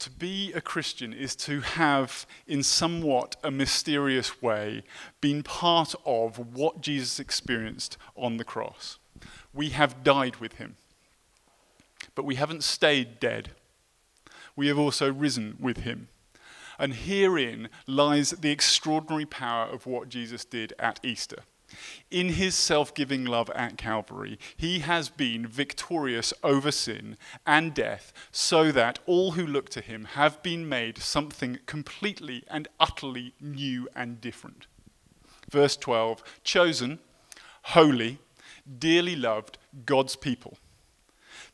To 0.00 0.10
be 0.10 0.52
a 0.52 0.60
Christian 0.60 1.12
is 1.12 1.36
to 1.36 1.60
have, 1.60 2.26
in 2.48 2.64
somewhat 2.64 3.36
a 3.44 3.52
mysterious 3.52 4.42
way, 4.42 4.82
been 5.20 5.44
part 5.44 5.94
of 6.04 6.56
what 6.56 6.80
Jesus 6.80 7.20
experienced 7.20 7.96
on 8.16 8.36
the 8.36 8.44
cross 8.44 8.98
we 9.54 9.70
have 9.70 10.02
died 10.02 10.36
with 10.36 10.54
him. 10.54 10.76
But 12.14 12.24
we 12.24 12.36
haven't 12.36 12.64
stayed 12.64 13.20
dead. 13.20 13.50
We 14.56 14.68
have 14.68 14.78
also 14.78 15.12
risen 15.12 15.56
with 15.58 15.78
him. 15.78 16.08
And 16.78 16.94
herein 16.94 17.68
lies 17.86 18.30
the 18.30 18.50
extraordinary 18.50 19.26
power 19.26 19.66
of 19.66 19.86
what 19.86 20.08
Jesus 20.08 20.44
did 20.44 20.72
at 20.78 21.00
Easter. 21.02 21.44
In 22.10 22.30
his 22.30 22.54
self 22.54 22.94
giving 22.94 23.24
love 23.24 23.48
at 23.50 23.78
Calvary, 23.78 24.38
he 24.56 24.80
has 24.80 25.08
been 25.08 25.46
victorious 25.46 26.34
over 26.42 26.70
sin 26.70 27.16
and 27.46 27.72
death, 27.72 28.12
so 28.30 28.70
that 28.72 28.98
all 29.06 29.32
who 29.32 29.46
look 29.46 29.70
to 29.70 29.80
him 29.80 30.04
have 30.04 30.42
been 30.42 30.68
made 30.68 30.98
something 30.98 31.58
completely 31.64 32.44
and 32.48 32.68
utterly 32.78 33.34
new 33.40 33.88
and 33.94 34.20
different. 34.20 34.66
Verse 35.50 35.76
12 35.76 36.22
chosen, 36.44 36.98
holy, 37.62 38.18
dearly 38.78 39.16
loved 39.16 39.58
God's 39.84 40.16
people. 40.16 40.58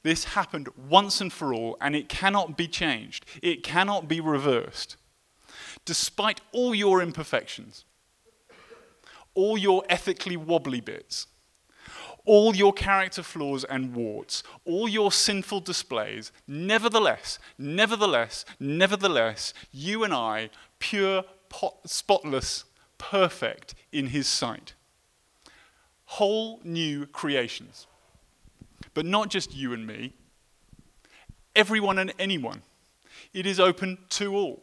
This 0.02 0.24
happened 0.24 0.68
once 0.76 1.20
and 1.20 1.32
for 1.32 1.52
all, 1.52 1.76
and 1.80 1.96
it 1.96 2.08
cannot 2.08 2.56
be 2.56 2.68
changed. 2.68 3.24
It 3.42 3.62
cannot 3.62 4.08
be 4.08 4.20
reversed. 4.20 4.96
Despite 5.84 6.40
all 6.52 6.74
your 6.74 7.02
imperfections, 7.02 7.84
all 9.34 9.58
your 9.58 9.84
ethically 9.88 10.36
wobbly 10.36 10.80
bits, 10.80 11.26
all 12.24 12.54
your 12.54 12.72
character 12.72 13.22
flaws 13.22 13.64
and 13.64 13.94
warts, 13.94 14.42
all 14.64 14.88
your 14.88 15.10
sinful 15.10 15.60
displays, 15.60 16.30
nevertheless, 16.46 17.38
nevertheless, 17.56 18.44
nevertheless, 18.60 19.54
you 19.72 20.04
and 20.04 20.12
I, 20.12 20.50
pure, 20.78 21.24
spotless, 21.86 22.64
perfect 22.98 23.74
in 23.92 24.08
His 24.08 24.28
sight 24.28 24.74
whole 26.08 26.58
new 26.64 27.04
creations. 27.06 27.86
But 28.94 29.04
not 29.04 29.28
just 29.28 29.54
you 29.54 29.74
and 29.74 29.86
me, 29.86 30.14
everyone 31.54 31.98
and 31.98 32.12
anyone. 32.18 32.62
It 33.34 33.44
is 33.44 33.60
open 33.60 33.98
to 34.10 34.34
all. 34.34 34.62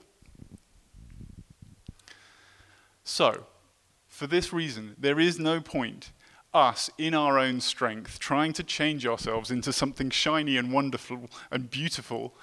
So, 3.03 3.45
for 4.07 4.25
this 4.25 4.51
reason, 4.51 4.95
there 4.97 5.19
is 5.19 5.39
no 5.39 5.61
point 5.61 6.09
us 6.51 6.89
in 6.97 7.13
our 7.13 7.37
own 7.37 7.61
strength 7.61 8.17
trying 8.17 8.53
to 8.53 8.63
change 8.63 9.05
ourselves 9.05 9.51
into 9.51 9.71
something 9.71 10.09
shiny 10.09 10.57
and 10.57 10.73
wonderful 10.73 11.29
and 11.51 11.69
beautiful 11.69 12.33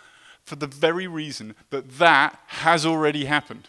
for 0.44 0.54
the 0.54 0.66
very 0.66 1.08
reason 1.08 1.56
that 1.70 1.98
that 1.98 2.38
has 2.46 2.86
already 2.86 3.24
happened. 3.24 3.68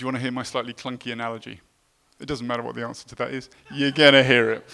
Do 0.00 0.04
you 0.04 0.06
want 0.06 0.16
to 0.16 0.22
hear 0.22 0.32
my 0.32 0.44
slightly 0.44 0.72
clunky 0.72 1.12
analogy? 1.12 1.60
It 2.18 2.24
doesn't 2.24 2.46
matter 2.46 2.62
what 2.62 2.74
the 2.74 2.86
answer 2.86 3.06
to 3.08 3.14
that 3.16 3.32
is. 3.32 3.50
You're 3.70 3.90
going 3.90 4.14
to 4.14 4.24
hear 4.24 4.50
it. 4.50 4.64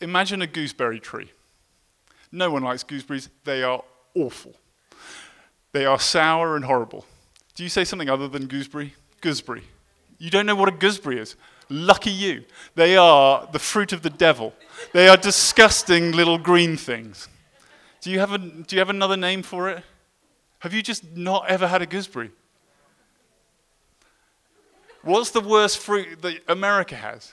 Imagine 0.00 0.42
a 0.42 0.48
gooseberry 0.48 0.98
tree. 0.98 1.30
No 2.32 2.50
one 2.50 2.64
likes 2.64 2.82
gooseberries. 2.82 3.28
They 3.44 3.62
are 3.62 3.84
awful. 4.16 4.56
They 5.70 5.86
are 5.86 6.00
sour 6.00 6.56
and 6.56 6.64
horrible. 6.64 7.06
Do 7.54 7.62
you 7.62 7.68
say 7.68 7.84
something 7.84 8.10
other 8.10 8.26
than 8.26 8.48
gooseberry? 8.48 8.94
Gooseberry. 9.20 9.62
You 10.18 10.30
don't 10.30 10.44
know 10.44 10.56
what 10.56 10.70
a 10.70 10.72
gooseberry 10.72 11.20
is. 11.20 11.36
Lucky 11.68 12.10
you. 12.10 12.42
They 12.74 12.96
are 12.96 13.48
the 13.52 13.60
fruit 13.60 13.92
of 13.92 14.02
the 14.02 14.10
devil. 14.10 14.54
They 14.92 15.06
are 15.06 15.16
disgusting 15.16 16.10
little 16.10 16.38
green 16.38 16.76
things. 16.76 17.28
Do 18.00 18.10
you 18.10 18.18
have, 18.18 18.32
a, 18.32 18.38
do 18.38 18.74
you 18.74 18.80
have 18.80 18.90
another 18.90 19.16
name 19.16 19.44
for 19.44 19.68
it? 19.68 19.84
Have 20.58 20.74
you 20.74 20.82
just 20.82 21.16
not 21.16 21.46
ever 21.48 21.68
had 21.68 21.80
a 21.80 21.86
gooseberry? 21.86 22.32
What's 25.06 25.30
the 25.30 25.40
worst 25.40 25.78
fruit 25.78 26.20
that 26.22 26.40
America 26.48 26.96
has? 26.96 27.32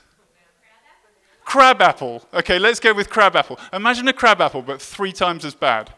Crab 1.44 1.82
apple. 1.82 2.22
Okay, 2.32 2.56
let's 2.60 2.78
go 2.78 2.94
with 2.94 3.10
crab 3.10 3.34
apple. 3.34 3.58
Imagine 3.72 4.06
a 4.06 4.12
crab 4.12 4.40
apple, 4.40 4.62
but 4.62 4.80
three 4.80 5.10
times 5.10 5.44
as 5.44 5.56
bad. 5.56 5.92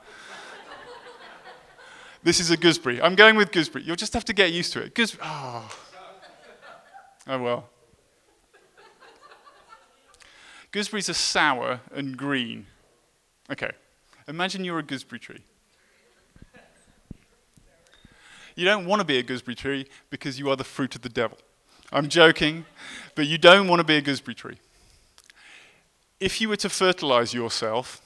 this 2.23 2.41
is 2.41 2.51
a 2.51 2.57
gooseberry. 2.57 3.01
I'm 3.03 3.15
going 3.15 3.37
with 3.37 3.53
gooseberry. 3.53 3.85
You'll 3.85 3.95
just 3.95 4.15
have 4.15 4.25
to 4.25 4.33
get 4.33 4.53
used 4.53 4.73
to 4.73 4.81
it. 4.81 4.95
Goose- 4.95 5.19
oh. 5.23 5.71
oh 7.27 7.43
well. 7.43 7.69
Gooseberries 10.73 11.11
are 11.11 11.15
sour 11.15 11.81
and 11.95 12.17
green. 12.17 12.67
Okay, 13.53 13.73
imagine 14.27 14.65
you're 14.65 14.79
a 14.79 14.83
gooseberry 14.83 15.21
tree. 15.21 15.45
You 18.55 18.65
don't 18.65 18.87
want 18.87 19.01
to 19.01 19.05
be 19.05 19.19
a 19.19 19.23
gooseberry 19.23 19.55
tree 19.55 19.87
because 20.09 20.39
you 20.39 20.49
are 20.49 20.57
the 20.57 20.65
fruit 20.65 20.95
of 20.95 21.03
the 21.03 21.11
devil. 21.11 21.37
I'm 21.97 22.11
joking, 22.11 22.67
but 23.15 23.27
you 23.27 23.39
don't 23.39 23.69
want 23.69 23.81
to 23.81 23.85
be 23.85 23.97
a 23.97 24.03
gooseberry 24.03 24.35
tree. 24.35 24.59
If 26.21 26.43
you 26.43 26.51
were 26.51 26.57
to 26.57 26.69
fertilize 26.69 27.33
yourself, 27.33 28.03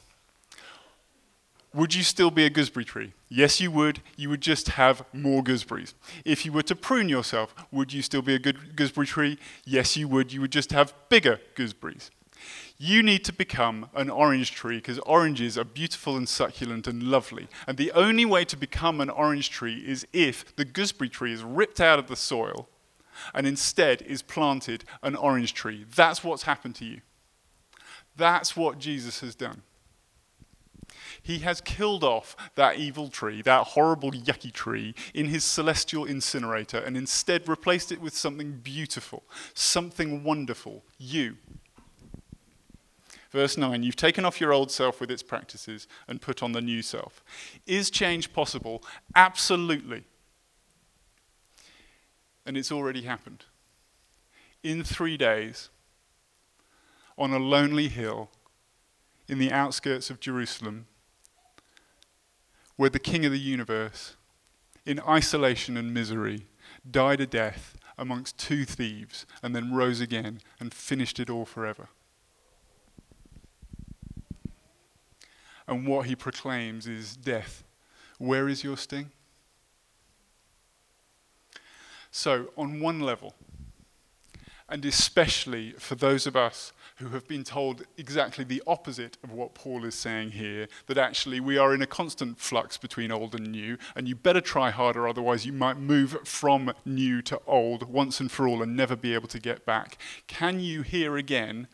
would 1.75 1.93
you 1.93 2.05
still 2.05 2.31
be 2.31 2.47
a 2.47 2.51
gooseberry 2.51 2.85
tree? 2.85 3.15
Yes, 3.29 3.61
you 3.61 3.73
would. 3.73 4.01
You 4.17 4.31
would 4.31 4.43
just 4.43 4.69
have 4.69 5.03
more 5.13 5.43
gooseberries. 5.43 5.95
If 6.25 6.47
you 6.47 6.53
were 6.53 6.63
to 6.63 6.77
prune 6.77 7.09
yourself, 7.09 7.53
would 7.73 7.93
you 7.93 8.01
still 8.01 8.23
be 8.23 8.37
a 8.37 8.39
good 8.39 8.77
gooseberry 8.77 9.09
tree? 9.09 9.39
Yes, 9.65 9.97
you 9.97 10.07
would. 10.07 10.33
You 10.33 10.41
would 10.43 10.53
just 10.53 10.71
have 10.71 10.95
bigger 11.09 11.41
gooseberries. 11.57 12.13
You 12.79 13.03
need 13.03 13.25
to 13.25 13.33
become 13.33 13.89
an 13.97 14.09
orange 14.09 14.53
tree 14.53 14.77
because 14.77 15.01
oranges 15.01 15.59
are 15.59 15.65
beautiful 15.65 16.17
and 16.17 16.29
succulent 16.29 16.87
and 16.87 17.03
lovely. 17.03 17.49
And 17.67 17.77
the 17.77 17.91
only 17.91 18.25
way 18.25 18.45
to 18.45 18.57
become 18.57 19.01
an 19.01 19.11
orange 19.11 19.51
tree 19.51 19.83
is 19.85 20.07
if 20.13 20.55
the 20.55 20.65
gooseberry 20.65 21.09
tree 21.09 21.33
is 21.33 21.43
ripped 21.43 21.81
out 21.81 21.99
of 21.99 22.07
the 22.07 22.15
soil 22.15 22.69
and 23.35 23.47
instead 23.47 24.03
is 24.03 24.23
planted 24.23 24.85
an 25.03 25.17
orange 25.17 25.55
tree. 25.55 25.85
That's 25.95 26.25
what's 26.25 26.45
happened 26.45 26.75
to 26.77 26.85
you. 26.85 27.00
That's 28.17 28.57
what 28.57 28.79
Jesus 28.79 29.21
has 29.21 29.35
done. 29.35 29.62
He 31.23 31.41
has 31.41 31.61
killed 31.61 32.05
off 32.05 32.37
that 32.55 32.77
evil 32.77 33.09
tree, 33.09 33.43
that 33.43 33.69
horrible, 33.69 34.11
yucky 34.12 34.53
tree, 34.53 34.95
in 35.15 35.29
his 35.29 35.45
celestial 35.45 36.05
incinerator 36.05 36.79
and 36.79 36.97
instead 36.97 37.49
replaced 37.49 37.93
it 37.93 38.00
with 38.00 38.17
something 38.17 38.53
beautiful, 38.62 39.23
something 39.55 40.25
wonderful 40.25 40.83
you. 40.99 41.37
Verse 43.31 43.57
9 43.57 43.83
You've 43.83 43.97
taken 43.97 44.25
off 44.25 44.41
your 44.41 44.53
old 44.53 44.71
self 44.71 45.00
with 45.00 45.11
its 45.11 45.23
practices 45.23 45.87
and 46.09 46.21
put 46.21 46.43
on 46.43 46.53
the 46.53 46.61
new 46.61 46.83
self. 46.83 47.23
Is 47.67 47.91
change 47.91 48.33
possible? 48.33 48.83
Absolutely. 49.15 50.05
And 52.45 52.57
it's 52.57 52.73
already 52.73 53.03
happened. 53.03 53.45
In 54.63 54.83
three 54.83 55.17
days, 55.17 55.69
on 57.17 57.33
a 57.33 57.39
lonely 57.39 57.89
hill 57.89 58.31
in 59.29 59.39
the 59.39 59.53
outskirts 59.53 60.11
of 60.11 60.21
Jerusalem, 60.21 60.87
where 62.77 62.91
the 62.91 62.99
King 62.99 63.27
of 63.27 63.33
the 63.33 63.39
universe, 63.39 64.17
in 64.87 65.01
isolation 65.01 65.77
and 65.77 65.93
misery, 65.93 66.47
died 66.91 67.21
a 67.21 67.27
death 67.27 67.77
amongst 67.99 68.39
two 68.39 68.65
thieves 68.65 69.27
and 69.43 69.55
then 69.55 69.75
rose 69.75 70.01
again 70.01 70.41
and 70.59 70.73
finished 70.73 71.21
it 71.21 71.29
all 71.29 71.45
forever. 71.45 71.89
And 75.69 75.87
what 75.87 76.07
he 76.07 76.17
proclaims 76.17 76.87
is 76.87 77.15
death. 77.15 77.63
Where 78.19 78.49
is 78.49 78.65
your 78.65 78.77
sting? 78.77 79.11
So, 82.11 82.49
on 82.57 82.81
one 82.81 83.00
level, 83.00 83.35
and 84.69 84.85
especially 84.85 85.73
for 85.73 85.95
those 85.97 86.26
of 86.26 86.37
us 86.37 86.73
who 86.97 87.09
have 87.09 87.26
been 87.26 87.45
told 87.45 87.83
exactly 87.97 88.45
the 88.45 88.62
opposite 88.67 89.17
of 89.25 89.32
what 89.32 89.54
Paul 89.54 89.85
is 89.85 89.95
saying 89.95 90.32
here, 90.32 90.69
that 90.87 90.99
actually 90.99 91.41
we 91.41 91.56
are 91.56 91.75
in 91.75 91.82
a 91.82 91.87
constant 91.87 92.39
flux 92.39 92.76
between 92.76 93.11
old 93.11 93.35
and 93.35 93.50
new, 93.50 93.78
and 93.97 94.08
you 94.08 94.15
better 94.15 94.41
try 94.41 94.71
harder, 94.71 95.08
otherwise, 95.08 95.47
you 95.47 95.52
might 95.52 95.76
move 95.76 96.17
from 96.25 96.73
new 96.85 97.23
to 97.23 97.41
old 97.47 97.89
once 97.89 98.21
and 98.21 98.30
for 98.30 98.47
all 98.47 98.63
and 98.63 98.76
never 98.76 98.97
be 98.97 99.15
able 99.15 99.28
to 99.28 99.41
get 99.41 99.65
back. 99.65 99.99
Can 100.26 100.61
you 100.61 100.82
hear 100.82 101.17
again? 101.17 101.69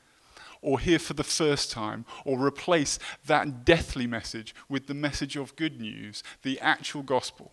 Or 0.63 0.81
hear 0.81 0.99
for 0.99 1.15
the 1.15 1.23
first 1.23 1.71
time, 1.71 2.07
or 2.25 2.45
replace 2.45 2.99
that 3.27 3.65
deathly 3.65 4.07
message 4.07 4.55
with 4.69 4.87
the 4.87 4.95
message 4.95 5.37
of 5.37 5.55
good 5.55 5.81
news, 5.81 6.25
the 6.43 6.59
actual 6.61 7.03
gospel 7.03 7.53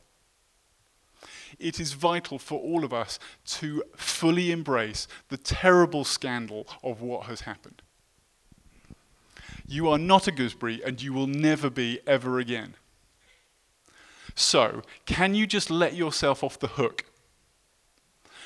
it 1.60 1.80
is 1.80 1.94
vital 1.94 2.40
for 2.40 2.60
all 2.60 2.84
of 2.84 2.94
us 2.94 3.20
to 3.46 3.84
fully 3.96 4.52
embrace 4.52 5.08
the 5.30 5.38
terrible 5.38 6.04
scandal 6.04 6.68
of 6.84 7.02
what 7.02 7.26
has 7.28 7.42
happened. 7.42 7.82
You 9.68 9.90
are 9.90 9.98
not 9.98 10.28
a 10.28 10.32
gooseberry, 10.32 10.82
and 10.84 11.02
you 11.02 11.14
will 11.14 11.28
never 11.28 11.70
be 11.70 12.00
ever 12.06 12.40
again. 12.40 12.76
So, 14.36 14.82
can 15.06 15.36
you 15.36 15.48
just 15.48 15.70
let 15.70 15.94
yourself 15.94 16.44
off 16.44 16.60
the 16.60 16.68
hook? 16.68 17.06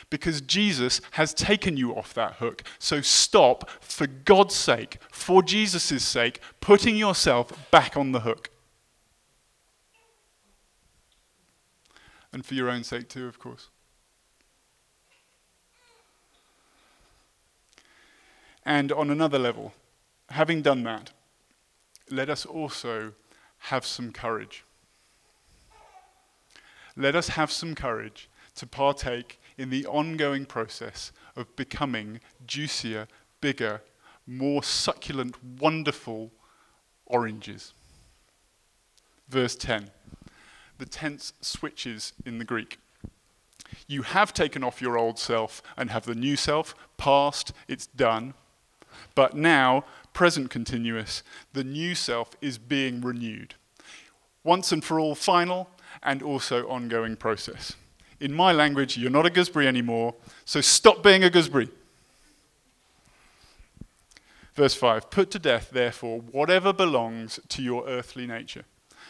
Because 0.09 0.41
Jesus 0.41 1.01
has 1.11 1.33
taken 1.33 1.75
you 1.75 1.95
off 1.95 2.13
that 2.13 2.35
hook. 2.35 2.63
So 2.79 3.01
stop, 3.01 3.69
for 3.81 4.07
God's 4.07 4.55
sake, 4.55 4.99
for 5.11 5.43
Jesus' 5.43 6.03
sake, 6.03 6.39
putting 6.61 6.95
yourself 6.95 7.51
back 7.71 7.97
on 7.97 8.13
the 8.13 8.21
hook. 8.21 8.49
And 12.37 12.45
for 12.45 12.53
your 12.53 12.69
own 12.69 12.83
sake 12.83 13.09
too, 13.09 13.25
of 13.25 13.39
course. 13.39 13.69
And 18.63 18.91
on 18.91 19.09
another 19.09 19.39
level, 19.39 19.73
having 20.29 20.61
done 20.61 20.83
that, 20.83 21.13
let 22.11 22.29
us 22.29 22.45
also 22.45 23.13
have 23.57 23.87
some 23.87 24.11
courage. 24.11 24.63
Let 26.95 27.15
us 27.15 27.29
have 27.29 27.51
some 27.51 27.73
courage 27.73 28.29
to 28.53 28.67
partake 28.67 29.41
in 29.57 29.71
the 29.71 29.87
ongoing 29.87 30.45
process 30.45 31.11
of 31.35 31.55
becoming 31.55 32.19
juicier, 32.45 33.07
bigger, 33.41 33.81
more 34.27 34.61
succulent, 34.61 35.43
wonderful 35.59 36.31
oranges. 37.07 37.73
Verse 39.27 39.55
10 39.55 39.89
the 40.77 40.85
tense 40.85 41.33
switches 41.41 42.13
in 42.25 42.37
the 42.37 42.45
Greek. 42.45 42.79
You 43.87 44.03
have 44.03 44.33
taken 44.33 44.63
off 44.63 44.81
your 44.81 44.97
old 44.97 45.19
self 45.19 45.61
and 45.75 45.89
have 45.89 46.05
the 46.05 46.15
new 46.15 46.35
self, 46.35 46.75
past, 46.97 47.53
it's 47.67 47.87
done. 47.87 48.33
But 49.15 49.35
now, 49.35 49.83
present 50.13 50.49
continuous, 50.49 51.23
the 51.53 51.63
new 51.63 51.95
self 51.95 52.31
is 52.41 52.57
being 52.57 53.01
renewed. 53.01 53.55
Once 54.43 54.71
and 54.71 54.83
for 54.83 54.99
all, 54.99 55.15
final 55.15 55.69
and 56.03 56.21
also 56.21 56.67
ongoing 56.67 57.15
process. 57.15 57.75
In 58.19 58.33
my 58.33 58.51
language, 58.51 58.97
you're 58.97 59.11
not 59.11 59.25
a 59.25 59.29
gooseberry 59.29 59.67
anymore, 59.67 60.15
so 60.45 60.61
stop 60.61 61.03
being 61.03 61.23
a 61.23 61.29
gooseberry. 61.29 61.69
Verse 64.55 64.73
5 64.73 65.09
Put 65.11 65.29
to 65.31 65.39
death, 65.39 65.69
therefore, 65.71 66.19
whatever 66.19 66.73
belongs 66.73 67.39
to 67.49 67.61
your 67.61 67.87
earthly 67.87 68.25
nature 68.25 68.63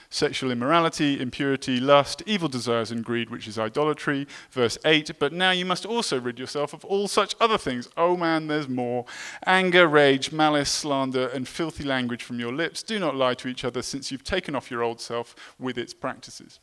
sexual 0.09 0.51
immorality, 0.51 1.19
impurity, 1.19 1.79
lust, 1.79 2.23
evil 2.25 2.49
desires, 2.49 2.91
and 2.91 3.03
greed, 3.03 3.29
which 3.29 3.47
is 3.47 3.59
idolatry. 3.59 4.27
Verse 4.51 4.77
8 4.85 5.11
But 5.19 5.33
now 5.33 5.51
you 5.51 5.65
must 5.65 5.85
also 5.85 6.19
rid 6.19 6.39
yourself 6.39 6.73
of 6.73 6.85
all 6.85 7.07
such 7.07 7.35
other 7.39 7.57
things. 7.57 7.89
Oh 7.97 8.15
man, 8.15 8.47
there's 8.47 8.69
more. 8.69 9.05
Anger, 9.45 9.87
rage, 9.87 10.31
malice, 10.31 10.69
slander, 10.69 11.27
and 11.27 11.47
filthy 11.47 11.83
language 11.83 12.23
from 12.23 12.39
your 12.39 12.53
lips. 12.53 12.83
Do 12.83 12.99
not 12.99 13.15
lie 13.15 13.35
to 13.35 13.47
each 13.47 13.65
other, 13.65 13.81
since 13.81 14.11
you've 14.11 14.23
taken 14.23 14.55
off 14.55 14.71
your 14.71 14.83
old 14.83 15.01
self 15.01 15.35
with 15.59 15.77
its 15.77 15.93
practices. 15.93 16.59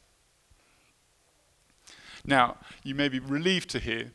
Now, 2.25 2.57
you 2.83 2.95
may 2.95 3.09
be 3.09 3.19
relieved 3.19 3.69
to 3.71 3.79
hear 3.79 4.13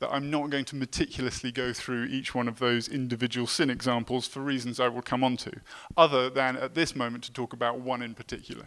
that 0.00 0.12
I'm 0.12 0.30
not 0.30 0.50
going 0.50 0.64
to 0.66 0.76
meticulously 0.76 1.50
go 1.50 1.72
through 1.72 2.04
each 2.04 2.34
one 2.34 2.48
of 2.48 2.58
those 2.58 2.88
individual 2.88 3.46
sin 3.46 3.68
examples 3.70 4.26
for 4.26 4.40
reasons 4.40 4.78
I 4.78 4.88
will 4.88 5.02
come 5.02 5.24
on 5.24 5.36
to, 5.38 5.52
other 5.96 6.30
than 6.30 6.56
at 6.56 6.74
this 6.74 6.94
moment 6.94 7.24
to 7.24 7.32
talk 7.32 7.52
about 7.52 7.80
one 7.80 8.02
in 8.02 8.14
particular. 8.14 8.66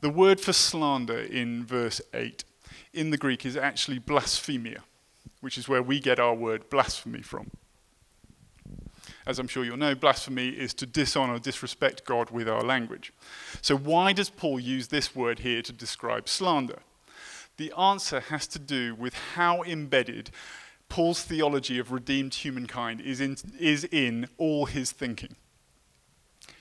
The 0.00 0.10
word 0.10 0.40
for 0.40 0.52
slander 0.52 1.18
in 1.18 1.64
verse 1.64 2.00
8 2.14 2.44
in 2.92 3.10
the 3.10 3.16
Greek 3.16 3.44
is 3.44 3.56
actually 3.56 3.98
blasphemia, 3.98 4.82
which 5.40 5.58
is 5.58 5.68
where 5.68 5.82
we 5.82 6.00
get 6.00 6.18
our 6.18 6.34
word 6.34 6.68
blasphemy 6.70 7.22
from. 7.22 7.50
As 9.26 9.38
I'm 9.38 9.48
sure 9.48 9.64
you'll 9.64 9.76
know, 9.76 9.94
blasphemy 9.94 10.48
is 10.48 10.72
to 10.74 10.86
dishonor, 10.86 11.38
disrespect 11.38 12.04
God 12.04 12.30
with 12.30 12.48
our 12.48 12.62
language. 12.62 13.12
So, 13.60 13.76
why 13.76 14.12
does 14.12 14.30
Paul 14.30 14.58
use 14.58 14.88
this 14.88 15.14
word 15.14 15.40
here 15.40 15.62
to 15.62 15.72
describe 15.72 16.28
slander? 16.28 16.78
The 17.58 17.72
answer 17.76 18.20
has 18.20 18.46
to 18.48 18.58
do 18.58 18.94
with 18.94 19.14
how 19.34 19.62
embedded 19.64 20.30
Paul's 20.88 21.22
theology 21.22 21.78
of 21.78 21.92
redeemed 21.92 22.34
humankind 22.34 23.00
is 23.00 23.20
in, 23.20 23.36
is 23.58 23.84
in 23.84 24.28
all 24.38 24.66
his 24.66 24.92
thinking. 24.92 25.34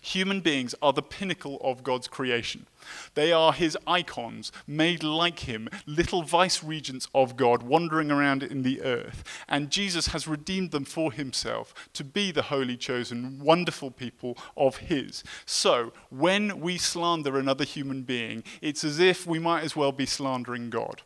Human 0.07 0.39
beings 0.39 0.73
are 0.81 0.93
the 0.93 1.01
pinnacle 1.01 1.59
of 1.61 1.83
God's 1.83 2.07
creation. 2.07 2.65
They 3.13 3.33
are 3.33 3.51
his 3.51 3.77
icons, 3.85 4.53
made 4.65 5.03
like 5.03 5.39
him, 5.39 5.67
little 5.85 6.23
vice 6.23 6.63
regents 6.63 7.09
of 7.13 7.35
God 7.35 7.61
wandering 7.61 8.09
around 8.09 8.41
in 8.41 8.63
the 8.63 8.81
earth. 8.83 9.25
And 9.49 9.69
Jesus 9.69 10.07
has 10.07 10.25
redeemed 10.25 10.71
them 10.71 10.85
for 10.85 11.11
himself 11.11 11.73
to 11.91 12.05
be 12.05 12.31
the 12.31 12.43
holy, 12.43 12.77
chosen, 12.77 13.41
wonderful 13.43 13.91
people 13.91 14.37
of 14.55 14.77
his. 14.77 15.25
So, 15.45 15.91
when 16.09 16.61
we 16.61 16.77
slander 16.77 17.37
another 17.37 17.65
human 17.65 18.03
being, 18.03 18.45
it's 18.61 18.85
as 18.85 18.99
if 18.99 19.27
we 19.27 19.39
might 19.39 19.65
as 19.65 19.75
well 19.75 19.91
be 19.91 20.05
slandering 20.05 20.69
God. 20.69 21.01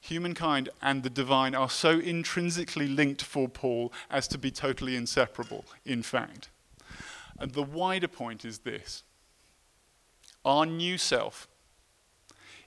Humankind 0.00 0.68
and 0.82 1.04
the 1.04 1.10
divine 1.10 1.54
are 1.54 1.70
so 1.70 2.00
intrinsically 2.00 2.88
linked 2.88 3.22
for 3.22 3.48
Paul 3.48 3.92
as 4.10 4.26
to 4.26 4.36
be 4.36 4.50
totally 4.50 4.96
inseparable, 4.96 5.64
in 5.84 6.02
fact. 6.02 6.48
And 7.38 7.52
the 7.52 7.62
wider 7.62 8.08
point 8.08 8.44
is 8.44 8.58
this 8.58 9.02
our 10.44 10.66
new 10.66 10.98
self, 10.98 11.48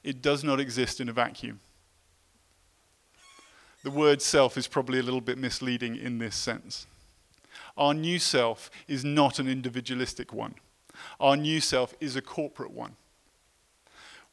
it 0.04 0.22
does 0.22 0.44
not 0.44 0.60
exist 0.60 1.00
in 1.02 1.10
a 1.10 1.14
vacuum. 1.14 1.60
The 3.84 3.92
word 3.92 4.22
self 4.22 4.58
is 4.58 4.68
probably 4.68 5.00
a 5.00 5.04
little 5.04 5.22
bit 5.22 5.38
misleading 5.38 5.96
in 5.96 6.18
this 6.18 6.36
sense. 6.36 6.88
Our 7.78 7.94
new 7.94 8.20
self 8.20 8.72
is 8.88 9.04
not 9.04 9.38
an 9.38 9.48
individualistic 9.48 10.34
one. 10.34 10.56
Our 11.20 11.36
new 11.38 11.60
self 11.60 11.94
is 12.00 12.16
a 12.16 12.22
corporate 12.22 12.72
one. 12.72 12.96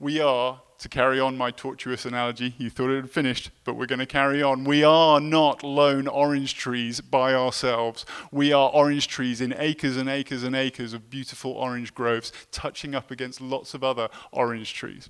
We 0.03 0.19
are, 0.19 0.61
to 0.79 0.89
carry 0.89 1.21
on 1.21 1.39
my 1.39 1.53
tortuous 1.53 2.05
analogy, 2.05 2.57
you 2.59 2.71
thought 2.71 2.91
it 2.91 2.97
had 2.97 3.09
finished, 3.13 3.53
but 3.63 3.75
we're 3.75 3.87
going 3.87 4.01
to 4.01 4.05
carry 4.05 4.43
on. 4.43 4.65
We 4.65 4.83
are 4.83 5.21
not 5.21 5.63
lone 5.63 6.09
orange 6.09 6.57
trees 6.57 7.01
by 7.01 7.35
ourselves. 7.35 8.05
We 8.33 8.53
are 8.53 8.69
orange 8.71 9.07
trees 9.07 9.41
in 9.41 9.55
acres 9.57 9.97
and 9.97 10.09
acres 10.09 10.43
and 10.43 10.57
acres 10.57 10.93
of 10.93 11.09
beautiful 11.09 11.53
orange 11.53 11.95
groves, 11.95 12.33
touching 12.51 12.97
up 12.97 13.13
against 13.13 13.41
lots 13.41 13.75
of 13.75 13.85
other 13.85 14.09
orange 14.33 14.75
trees. 14.75 15.09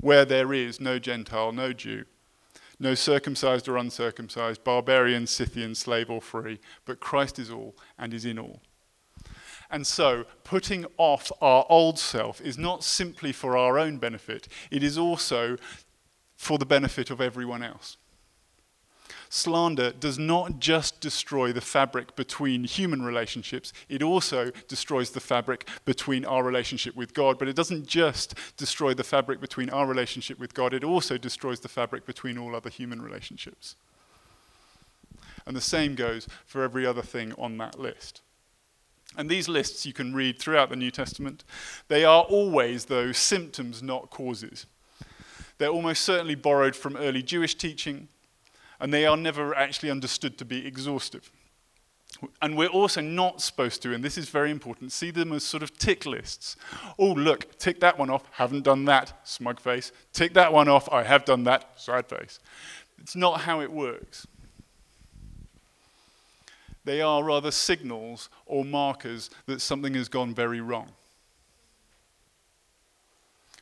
Where 0.00 0.24
there 0.24 0.52
is 0.52 0.80
no 0.80 0.98
Gentile, 0.98 1.52
no 1.52 1.72
Jew, 1.72 2.04
no 2.80 2.96
circumcised 2.96 3.68
or 3.68 3.76
uncircumcised, 3.76 4.64
barbarian, 4.64 5.28
Scythian, 5.28 5.76
slave 5.76 6.10
or 6.10 6.20
free, 6.20 6.58
but 6.84 6.98
Christ 6.98 7.38
is 7.38 7.52
all 7.52 7.76
and 7.96 8.12
is 8.12 8.24
in 8.24 8.40
all. 8.40 8.60
And 9.70 9.86
so, 9.86 10.24
putting 10.44 10.86
off 10.96 11.32
our 11.40 11.66
old 11.68 11.98
self 11.98 12.40
is 12.40 12.56
not 12.56 12.84
simply 12.84 13.32
for 13.32 13.56
our 13.56 13.78
own 13.78 13.98
benefit, 13.98 14.48
it 14.70 14.82
is 14.82 14.96
also 14.96 15.56
for 16.36 16.58
the 16.58 16.66
benefit 16.66 17.10
of 17.10 17.20
everyone 17.20 17.62
else. 17.62 17.96
Slander 19.28 19.92
does 19.92 20.18
not 20.18 20.60
just 20.60 21.00
destroy 21.00 21.52
the 21.52 21.60
fabric 21.60 22.14
between 22.16 22.64
human 22.64 23.02
relationships, 23.02 23.72
it 23.88 24.02
also 24.02 24.50
destroys 24.68 25.10
the 25.10 25.20
fabric 25.20 25.68
between 25.84 26.24
our 26.24 26.44
relationship 26.44 26.94
with 26.94 27.12
God. 27.12 27.38
But 27.38 27.48
it 27.48 27.56
doesn't 27.56 27.86
just 27.86 28.34
destroy 28.56 28.94
the 28.94 29.04
fabric 29.04 29.40
between 29.40 29.70
our 29.70 29.86
relationship 29.86 30.38
with 30.38 30.54
God, 30.54 30.72
it 30.72 30.84
also 30.84 31.18
destroys 31.18 31.60
the 31.60 31.68
fabric 31.68 32.06
between 32.06 32.38
all 32.38 32.54
other 32.54 32.70
human 32.70 33.02
relationships. 33.02 33.76
And 35.46 35.56
the 35.56 35.60
same 35.60 35.94
goes 35.94 36.28
for 36.44 36.62
every 36.62 36.86
other 36.86 37.02
thing 37.02 37.32
on 37.38 37.58
that 37.58 37.78
list. 37.78 38.22
And 39.16 39.30
these 39.30 39.48
lists 39.48 39.86
you 39.86 39.92
can 39.92 40.14
read 40.14 40.38
throughout 40.38 40.70
the 40.70 40.76
New 40.76 40.90
Testament. 40.90 41.44
They 41.88 42.04
are 42.04 42.22
always, 42.24 42.84
though, 42.84 43.12
symptoms, 43.12 43.82
not 43.82 44.10
causes. 44.10 44.66
They're 45.58 45.70
almost 45.70 46.02
certainly 46.02 46.34
borrowed 46.34 46.76
from 46.76 46.96
early 46.96 47.22
Jewish 47.22 47.54
teaching, 47.54 48.08
and 48.78 48.92
they 48.92 49.06
are 49.06 49.16
never 49.16 49.54
actually 49.54 49.90
understood 49.90 50.36
to 50.38 50.44
be 50.44 50.66
exhaustive. 50.66 51.30
And 52.40 52.56
we're 52.56 52.68
also 52.68 53.00
not 53.00 53.40
supposed 53.40 53.82
to, 53.82 53.92
and 53.92 54.02
this 54.04 54.16
is 54.16 54.28
very 54.28 54.50
important, 54.50 54.92
see 54.92 55.10
them 55.10 55.32
as 55.32 55.44
sort 55.44 55.62
of 55.62 55.76
tick 55.78 56.06
lists. 56.06 56.56
Oh, 56.98 57.12
look, 57.12 57.58
tick 57.58 57.80
that 57.80 57.98
one 57.98 58.10
off, 58.10 58.24
haven't 58.32 58.64
done 58.64 58.84
that, 58.86 59.12
smug 59.24 59.60
face. 59.60 59.92
Tick 60.12 60.34
that 60.34 60.52
one 60.52 60.68
off, 60.68 60.88
I 60.90 61.02
have 61.02 61.24
done 61.24 61.44
that, 61.44 61.72
sad 61.76 62.06
face. 62.08 62.38
It's 62.98 63.16
not 63.16 63.42
how 63.42 63.60
it 63.60 63.70
works. 63.70 64.26
They 66.86 67.00
are 67.00 67.24
rather 67.24 67.50
signals 67.50 68.30
or 68.46 68.64
markers 68.64 69.28
that 69.46 69.60
something 69.60 69.94
has 69.94 70.08
gone 70.08 70.32
very 70.32 70.60
wrong. 70.60 70.92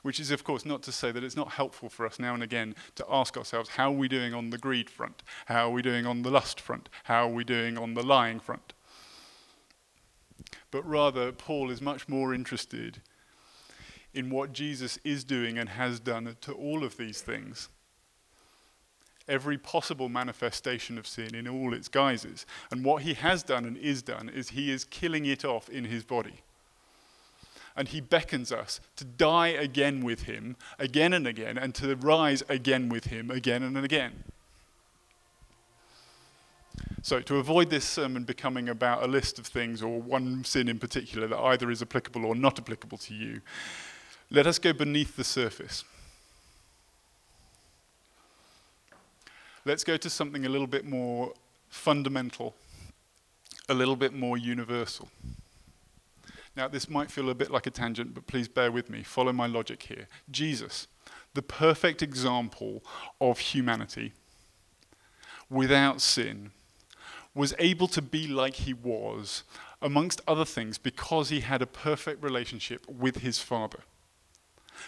Which 0.03 0.21
is, 0.21 0.31
of 0.31 0.45
course, 0.45 0.67
not 0.67 0.83
to 0.83 0.93
say 0.93 1.11
that 1.11 1.25
it's 1.25 1.35
not 1.35 1.53
helpful 1.53 1.89
for 1.89 2.05
us 2.05 2.19
now 2.19 2.35
and 2.35 2.43
again 2.43 2.75
to 2.97 3.07
ask 3.09 3.39
ourselves 3.39 3.71
how 3.71 3.89
are 3.89 3.97
we 3.97 4.09
doing 4.09 4.35
on 4.35 4.51
the 4.51 4.59
greed 4.59 4.91
front? 4.91 5.23
How 5.47 5.69
are 5.69 5.73
we 5.73 5.81
doing 5.81 6.05
on 6.05 6.21
the 6.21 6.31
lust 6.31 6.61
front? 6.61 6.91
How 7.05 7.25
are 7.25 7.33
we 7.33 7.45
doing 7.45 7.79
on 7.79 7.95
the 7.95 8.03
lying 8.03 8.41
front? 8.41 8.75
But 10.71 10.87
rather, 10.87 11.33
Paul 11.33 11.71
is 11.71 11.81
much 11.81 12.07
more 12.07 12.35
interested 12.35 13.01
in 14.13 14.29
what 14.29 14.53
Jesus 14.53 14.99
is 15.03 15.25
doing 15.25 15.57
and 15.57 15.71
has 15.71 15.99
done 15.99 16.37
to 16.43 16.53
all 16.53 16.85
of 16.85 16.99
these 16.99 17.23
things 17.23 17.71
every 19.29 19.59
possible 19.59 20.09
manifestation 20.09 20.99
of 20.99 21.07
sin 21.07 21.35
in 21.35 21.49
all 21.49 21.73
its 21.73 21.89
guises. 21.89 22.47
And 22.71 22.85
what 22.85 23.03
he 23.03 23.15
has 23.15 23.43
done 23.43 23.65
and 23.65 23.77
is 23.77 24.03
done 24.03 24.29
is 24.29 24.51
he 24.51 24.71
is 24.71 24.85
killing 24.85 25.27
it 25.27 25.45
off 25.45 25.69
in 25.69 25.85
his 25.85 26.05
body. 26.05 26.41
And 27.77 27.89
he 27.89 28.01
beckons 28.01 28.53
us 28.53 28.81
to 28.97 29.05
die 29.05 29.49
again 29.49 30.05
with 30.05 30.23
him, 30.23 30.57
again 30.79 31.13
and 31.13 31.27
again, 31.27 31.59
and 31.59 31.75
to 31.77 31.97
rise 31.97 32.43
again 32.49 32.89
with 32.89 33.07
him, 33.07 33.31
again 33.31 33.63
and 33.63 33.77
again. 33.77 34.25
So, 37.03 37.21
to 37.21 37.37
avoid 37.37 37.71
this 37.71 37.85
sermon 37.85 38.25
becoming 38.25 38.69
about 38.69 39.03
a 39.03 39.07
list 39.07 39.39
of 39.39 39.47
things 39.47 39.83
or 39.83 40.01
one 40.01 40.45
sin 40.45 40.69
in 40.69 40.79
particular 40.79 41.27
that 41.27 41.39
either 41.39 41.71
is 41.71 41.83
applicable 41.83 42.25
or 42.25 42.35
not 42.35 42.59
applicable 42.59 42.99
to 42.99 43.15
you, 43.15 43.41
let 44.31 44.47
us 44.47 44.59
go 44.59 44.73
beneath 44.73 45.17
the 45.17 45.25
surface. 45.25 45.85
Let's 49.67 49.85
go 49.85 49.97
to 49.97 50.11
something 50.11 50.45
a 50.45 50.49
little 50.51 50.67
bit 50.67 50.85
more 50.85 51.33
fundamental, 51.69 52.55
a 53.69 53.75
little 53.75 53.97
bit 53.97 54.13
more 54.13 54.37
universal. 54.37 55.09
Now, 56.55 56.69
this 56.69 56.89
might 56.89 57.11
feel 57.11 57.31
a 57.31 57.35
bit 57.35 57.51
like 57.51 57.67
a 57.67 57.71
tangent, 57.71 58.15
but 58.15 58.27
please 58.27 58.47
bear 58.47 58.71
with 58.71 58.91
me. 58.91 59.03
Follow 59.03 59.33
my 59.33 59.47
logic 59.47 59.85
here. 59.85 60.07
Jesus, 60.31 60.87
the 61.33 61.43
perfect 61.43 62.03
example 62.03 62.85
of 63.21 63.39
humanity, 63.39 64.13
without 65.49 66.01
sin, 66.01 66.51
was 67.35 67.55
able 67.59 67.89
to 67.89 68.03
be 68.03 68.27
like 68.27 68.57
he 68.57 68.75
was, 68.75 69.45
amongst 69.81 70.21
other 70.29 70.45
things, 70.45 70.77
because 70.77 71.31
he 71.31 71.41
had 71.41 71.63
a 71.63 71.67
perfect 71.67 72.23
relationship 72.23 72.87
with 72.89 73.19
his 73.19 73.39
Father. 73.39 73.81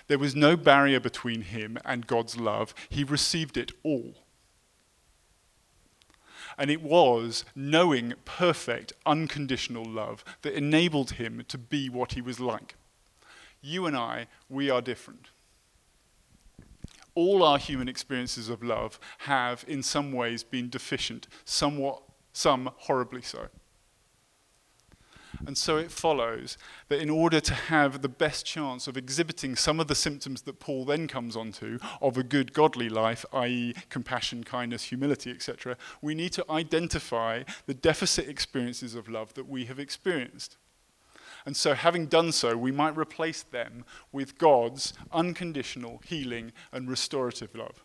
There 0.07 0.19
was 0.19 0.37
no 0.37 0.57
barrier 0.57 1.01
between 1.01 1.43
him 1.43 1.79
and 1.85 2.07
God's 2.07 2.37
love, 2.37 2.75
he 2.91 3.03
received 3.05 3.57
it 3.57 3.73
all. 3.83 4.26
And 6.59 6.71
it 6.71 6.83
was 6.83 7.45
knowing 7.55 8.15
perfect, 8.25 8.93
unconditional 9.05 9.85
love 9.85 10.25
that 10.43 10.55
enabled 10.55 11.13
him 11.13 11.45
to 11.49 11.59
be 11.59 11.89
what 11.89 12.13
he 12.13 12.21
was 12.21 12.41
like. 12.41 12.77
You 13.61 13.87
and 13.87 13.97
I, 13.97 14.27
we 14.49 14.71
are 14.71 14.81
different. 14.81 15.31
All 17.15 17.43
our 17.43 17.59
human 17.59 17.89
experiences 17.89 18.49
of 18.49 18.63
love 18.63 19.01
have, 19.21 19.65
in 19.67 19.83
some 19.83 20.13
ways, 20.13 20.43
been 20.43 20.69
deficient, 20.69 21.29
somewhat, 21.45 22.03
some 22.33 22.71
horribly 22.77 23.23
so. 23.23 23.49
And 25.47 25.59
so 25.59 25.77
it 25.77 25.91
follows 25.91 26.57
that 26.89 27.01
in 27.01 27.11
order 27.11 27.41
to 27.41 27.55
have 27.55 28.03
the 28.03 28.09
best 28.09 28.47
chance 28.47 28.87
of 28.87 28.97
exhibiting 28.97 29.57
some 29.57 29.81
of 29.81 29.89
the 29.89 29.95
symptoms 29.95 30.43
that 30.43 30.61
Paul 30.61 30.85
then 30.85 31.09
comes 31.09 31.37
onto 31.37 31.79
of 32.01 32.17
a 32.17 32.23
good 32.23 32.53
godly 32.53 32.89
life, 32.89 33.25
i.e., 33.33 33.75
compassion, 33.91 34.45
kindness, 34.45 34.85
humility, 34.85 35.31
etc., 35.31 35.77
we 36.01 36.15
need 36.15 36.33
to 36.33 36.45
identify 36.51 37.43
the 37.67 37.75
deficit 37.75 38.29
experiences 38.29 38.95
of 38.95 39.09
love 39.09 39.35
that 39.35 39.49
we 39.49 39.67
have 39.67 39.79
experienced. 39.79 40.57
And 41.45 41.57
so, 41.57 41.75
having 41.75 42.07
done 42.07 42.33
so, 42.33 42.57
we 42.57 42.73
might 42.73 42.97
replace 42.97 43.45
them 43.45 43.85
with 44.11 44.37
God's 44.37 44.93
unconditional 45.13 46.03
healing 46.05 46.53
and 46.73 46.91
restorative 46.91 47.55
love. 47.55 47.85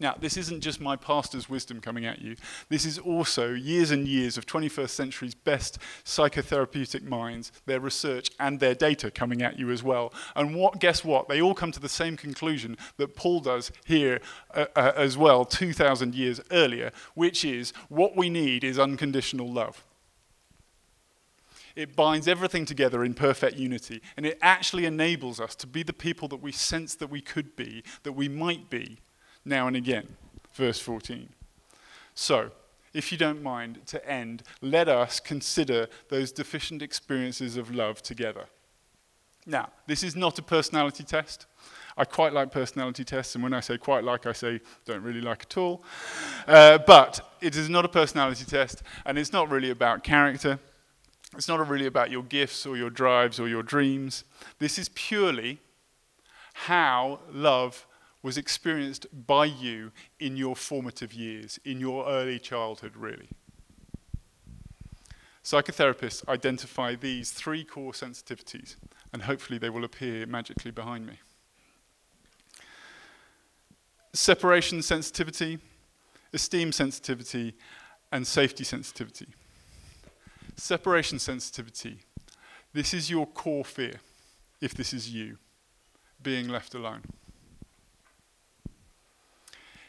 Now, 0.00 0.14
this 0.18 0.36
isn't 0.36 0.60
just 0.60 0.80
my 0.80 0.94
pastor's 0.94 1.48
wisdom 1.48 1.80
coming 1.80 2.06
at 2.06 2.22
you. 2.22 2.36
This 2.68 2.84
is 2.84 2.98
also 2.98 3.52
years 3.52 3.90
and 3.90 4.06
years 4.06 4.38
of 4.38 4.46
21st 4.46 4.90
century's 4.90 5.34
best 5.34 5.78
psychotherapeutic 6.04 7.02
minds, 7.02 7.50
their 7.66 7.80
research 7.80 8.30
and 8.38 8.60
their 8.60 8.76
data 8.76 9.10
coming 9.10 9.42
at 9.42 9.58
you 9.58 9.72
as 9.72 9.82
well. 9.82 10.12
And 10.36 10.54
what 10.54 10.78
guess 10.78 11.04
what? 11.04 11.28
They 11.28 11.42
all 11.42 11.54
come 11.54 11.72
to 11.72 11.80
the 11.80 11.88
same 11.88 12.16
conclusion 12.16 12.76
that 12.96 13.16
Paul 13.16 13.40
does 13.40 13.72
here 13.84 14.20
uh, 14.54 14.66
uh, 14.76 14.92
as 14.94 15.18
well 15.18 15.44
2000 15.44 16.14
years 16.14 16.40
earlier, 16.52 16.92
which 17.14 17.44
is 17.44 17.72
what 17.88 18.16
we 18.16 18.30
need 18.30 18.62
is 18.62 18.78
unconditional 18.78 19.52
love. 19.52 19.84
It 21.74 21.96
binds 21.96 22.28
everything 22.28 22.66
together 22.66 23.04
in 23.04 23.14
perfect 23.14 23.56
unity, 23.56 24.00
and 24.16 24.26
it 24.26 24.38
actually 24.42 24.84
enables 24.84 25.40
us 25.40 25.54
to 25.56 25.66
be 25.66 25.82
the 25.82 25.92
people 25.92 26.28
that 26.28 26.42
we 26.42 26.52
sense 26.52 26.94
that 26.96 27.10
we 27.10 27.20
could 27.20 27.56
be, 27.56 27.82
that 28.04 28.12
we 28.12 28.28
might 28.28 28.70
be 28.70 28.98
now 29.48 29.66
and 29.66 29.76
again. 29.76 30.16
Verse 30.54 30.78
14. 30.78 31.28
So, 32.14 32.50
if 32.94 33.12
you 33.12 33.18
don't 33.18 33.42
mind, 33.42 33.86
to 33.86 34.08
end, 34.08 34.42
let 34.60 34.88
us 34.88 35.20
consider 35.20 35.88
those 36.08 36.32
deficient 36.32 36.82
experiences 36.82 37.56
of 37.56 37.74
love 37.74 38.02
together. 38.02 38.46
Now, 39.46 39.70
this 39.86 40.02
is 40.02 40.14
not 40.14 40.38
a 40.38 40.42
personality 40.42 41.04
test. 41.04 41.46
I 41.96 42.04
quite 42.04 42.32
like 42.32 42.52
personality 42.52 43.02
tests, 43.02 43.34
and 43.34 43.42
when 43.42 43.52
I 43.52 43.60
say 43.60 43.76
quite 43.76 44.04
like, 44.04 44.26
I 44.26 44.32
say 44.32 44.60
don't 44.84 45.02
really 45.02 45.20
like 45.20 45.42
at 45.42 45.56
all. 45.56 45.82
Uh, 46.46 46.78
but 46.78 47.20
it 47.40 47.56
is 47.56 47.68
not 47.68 47.84
a 47.84 47.88
personality 47.88 48.44
test, 48.44 48.82
and 49.04 49.18
it's 49.18 49.32
not 49.32 49.50
really 49.50 49.70
about 49.70 50.04
character. 50.04 50.60
It's 51.36 51.48
not 51.48 51.66
really 51.68 51.86
about 51.86 52.10
your 52.10 52.22
gifts 52.22 52.66
or 52.66 52.76
your 52.76 52.90
drives 52.90 53.40
or 53.40 53.48
your 53.48 53.62
dreams. 53.62 54.24
This 54.58 54.78
is 54.78 54.88
purely 54.90 55.58
how 56.54 57.20
love 57.32 57.86
was 58.22 58.36
experienced 58.36 59.06
by 59.26 59.44
you 59.44 59.92
in 60.18 60.36
your 60.36 60.56
formative 60.56 61.12
years, 61.12 61.58
in 61.64 61.80
your 61.80 62.06
early 62.08 62.38
childhood, 62.38 62.96
really. 62.96 63.28
Psychotherapists 65.44 66.28
identify 66.28 66.94
these 66.94 67.30
three 67.30 67.64
core 67.64 67.92
sensitivities, 67.92 68.76
and 69.12 69.22
hopefully 69.22 69.58
they 69.58 69.70
will 69.70 69.84
appear 69.84 70.26
magically 70.26 70.70
behind 70.70 71.06
me. 71.06 71.14
Separation 74.12 74.82
sensitivity, 74.82 75.58
esteem 76.34 76.72
sensitivity, 76.72 77.54
and 78.10 78.26
safety 78.26 78.64
sensitivity. 78.64 79.28
Separation 80.56 81.18
sensitivity. 81.18 82.00
This 82.72 82.92
is 82.92 83.08
your 83.08 83.26
core 83.26 83.64
fear, 83.64 84.00
if 84.60 84.74
this 84.74 84.92
is 84.92 85.10
you, 85.10 85.38
being 86.22 86.48
left 86.48 86.74
alone. 86.74 87.02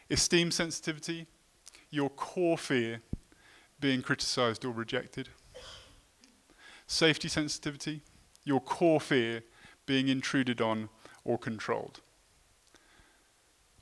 Esteem 0.09 0.51
sensitivity, 0.51 1.27
your 1.89 2.09
core 2.09 2.57
fear, 2.57 3.01
being 3.79 4.01
criticized 4.01 4.65
or 4.65 4.71
rejected. 4.71 5.29
Safety 6.87 7.27
sensitivity, 7.27 8.01
your 8.43 8.59
core 8.59 8.99
fear, 8.99 9.43
being 9.85 10.07
intruded 10.07 10.61
on 10.61 10.89
or 11.23 11.37
controlled. 11.37 12.01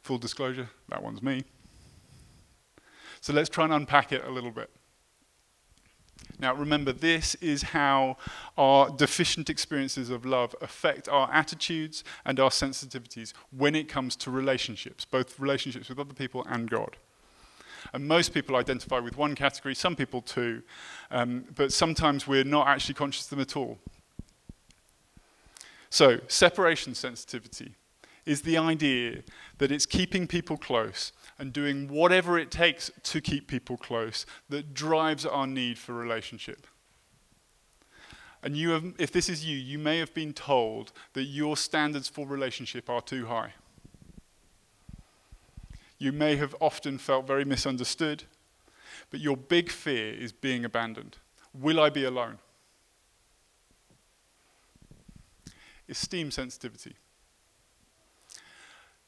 Full 0.04 0.18
disclosure, 0.18 0.70
that 0.90 1.02
one's 1.02 1.22
me. 1.22 1.44
So 3.22 3.34
let's 3.34 3.50
try 3.50 3.66
and 3.66 3.74
unpack 3.74 4.12
it 4.12 4.24
a 4.26 4.30
little 4.30 4.52
bit. 4.52 4.70
Now, 6.40 6.54
remember, 6.54 6.92
this 6.92 7.36
is 7.36 7.64
how 7.64 8.18
our 8.58 8.90
deficient 8.90 9.50
experiences 9.50 10.10
of 10.10 10.26
love 10.26 10.56
affect 10.62 11.10
our 11.10 11.32
attitudes 11.32 12.04
and 12.26 12.40
our 12.40 12.52
sensitivities 12.52 13.34
when 13.56 13.74
it 13.74 13.90
comes 13.90 14.16
to 14.18 14.32
relationships, 14.32 15.04
both 15.04 15.40
relationships 15.40 15.90
with 15.90 16.00
other 16.00 16.14
people 16.14 16.46
and 16.48 16.70
God. 16.70 16.98
And 17.94 18.08
most 18.08 18.34
people 18.34 18.56
identify 18.56 19.00
with 19.00 19.18
one 19.18 19.34
category, 19.34 19.74
some 19.74 19.96
people 19.96 20.22
two, 20.22 20.62
um, 21.10 21.46
but 21.56 21.74
sometimes 21.74 22.28
we're 22.28 22.44
not 22.44 22.68
actually 22.68 22.96
conscious 22.96 23.26
of 23.26 23.30
them 23.32 23.40
at 23.40 23.56
all. 23.56 23.80
So, 25.90 26.20
separation 26.28 26.94
sensitivity 26.94 27.76
is 28.28 28.42
the 28.42 28.58
idea 28.58 29.24
that 29.58 29.72
it's 29.72 29.86
keeping 29.86 30.28
people 30.28 30.58
close 30.58 31.14
and 31.40 31.54
doing 31.54 31.88
whatever 31.88 32.38
it 32.38 32.52
takes 32.52 32.92
to 33.04 33.22
keep 33.22 33.48
people 33.48 33.78
close 33.78 34.26
that 34.50 34.74
drives 34.74 35.26
our 35.26 35.48
need 35.48 35.78
for 35.78 35.94
relationship. 35.94 36.68
And 38.44 38.58
you 38.58 38.72
have, 38.72 38.84
if 39.00 39.14
this 39.14 39.30
is 39.30 39.46
you, 39.46 39.56
you 39.56 39.80
may 39.80 39.98
have 40.00 40.14
been 40.14 40.34
told 40.34 40.92
that 41.14 41.24
your 41.24 41.56
standards 41.56 42.10
for 42.10 42.28
relationship 42.28 42.90
are 42.90 43.02
too 43.02 43.28
high. 43.28 43.54
You 45.98 46.12
may 46.12 46.36
have 46.36 46.54
often 46.60 46.98
felt 46.98 47.26
very 47.26 47.46
misunderstood, 47.46 48.26
but 49.10 49.22
your 49.22 49.38
big 49.38 49.72
fear 49.72 50.14
is 50.14 50.34
being 50.34 50.66
abandoned. 50.66 51.18
Will 51.54 51.80
I 51.80 51.90
be 51.90 52.04
alone? 52.04 52.40
Esteem 55.88 56.30
sensitivity. 56.30 56.96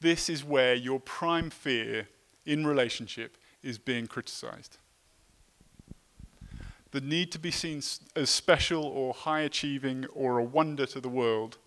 This 0.02 0.30
is 0.30 0.44
where 0.44 0.76
your 0.76 1.00
prime 1.00 1.50
fear 1.50 2.08
in 2.46 2.66
relationship 2.66 3.38
is 3.62 3.78
being 3.78 4.08
criticized. 4.08 4.78
The 6.92 7.02
need 7.02 7.32
to 7.34 7.40
be 7.40 7.52
seen 7.52 7.82
as 8.16 8.30
special 8.30 8.84
or 8.84 9.14
high 9.14 9.42
achieving 9.42 10.06
or 10.14 10.38
a 10.38 10.44
wonder 10.44 10.86
to 10.88 11.02
the 11.02 11.10
world. 11.10 11.58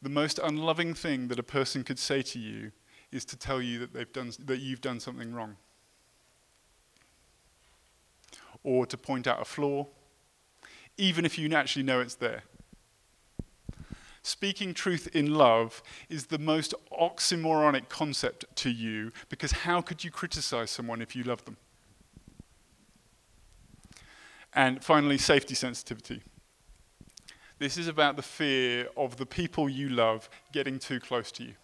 The 0.00 0.08
most 0.08 0.38
unloving 0.38 0.94
thing 0.94 1.28
that 1.28 1.38
a 1.38 1.42
person 1.42 1.82
could 1.82 1.98
say 1.98 2.22
to 2.22 2.38
you 2.38 2.70
is 3.10 3.24
to 3.26 3.36
tell 3.36 3.60
you 3.60 3.78
that, 3.80 3.92
they've 3.92 4.12
done, 4.12 4.32
that 4.44 4.60
you've 4.60 4.80
done 4.80 5.00
something 5.00 5.34
wrong. 5.34 5.56
Or 8.62 8.86
to 8.86 8.96
point 8.96 9.26
out 9.26 9.42
a 9.42 9.44
flaw, 9.44 9.86
even 10.96 11.24
if 11.24 11.38
you 11.38 11.52
actually 11.54 11.82
know 11.82 12.00
it's 12.00 12.14
there 12.14 12.44
speaking 14.26 14.74
truth 14.74 15.08
in 15.14 15.32
love 15.32 15.82
is 16.08 16.26
the 16.26 16.38
most 16.38 16.74
oxymoronic 16.92 17.88
concept 17.88 18.44
to 18.56 18.68
you 18.68 19.12
because 19.28 19.52
how 19.52 19.80
could 19.80 20.02
you 20.02 20.10
criticize 20.10 20.68
someone 20.68 21.00
if 21.00 21.14
you 21.14 21.22
love 21.22 21.44
them? 21.44 21.56
And 24.52 24.82
finally, 24.82 25.16
safety 25.16 25.54
sensitivity. 25.54 26.22
This 27.58 27.78
is 27.78 27.86
about 27.86 28.16
the 28.16 28.22
fear 28.22 28.88
of 28.96 29.16
the 29.16 29.26
people 29.26 29.68
you 29.68 29.88
love 29.88 30.28
getting 30.52 30.80
too 30.80 30.98
close 30.98 31.30
to 31.32 31.44
you. 31.44 31.54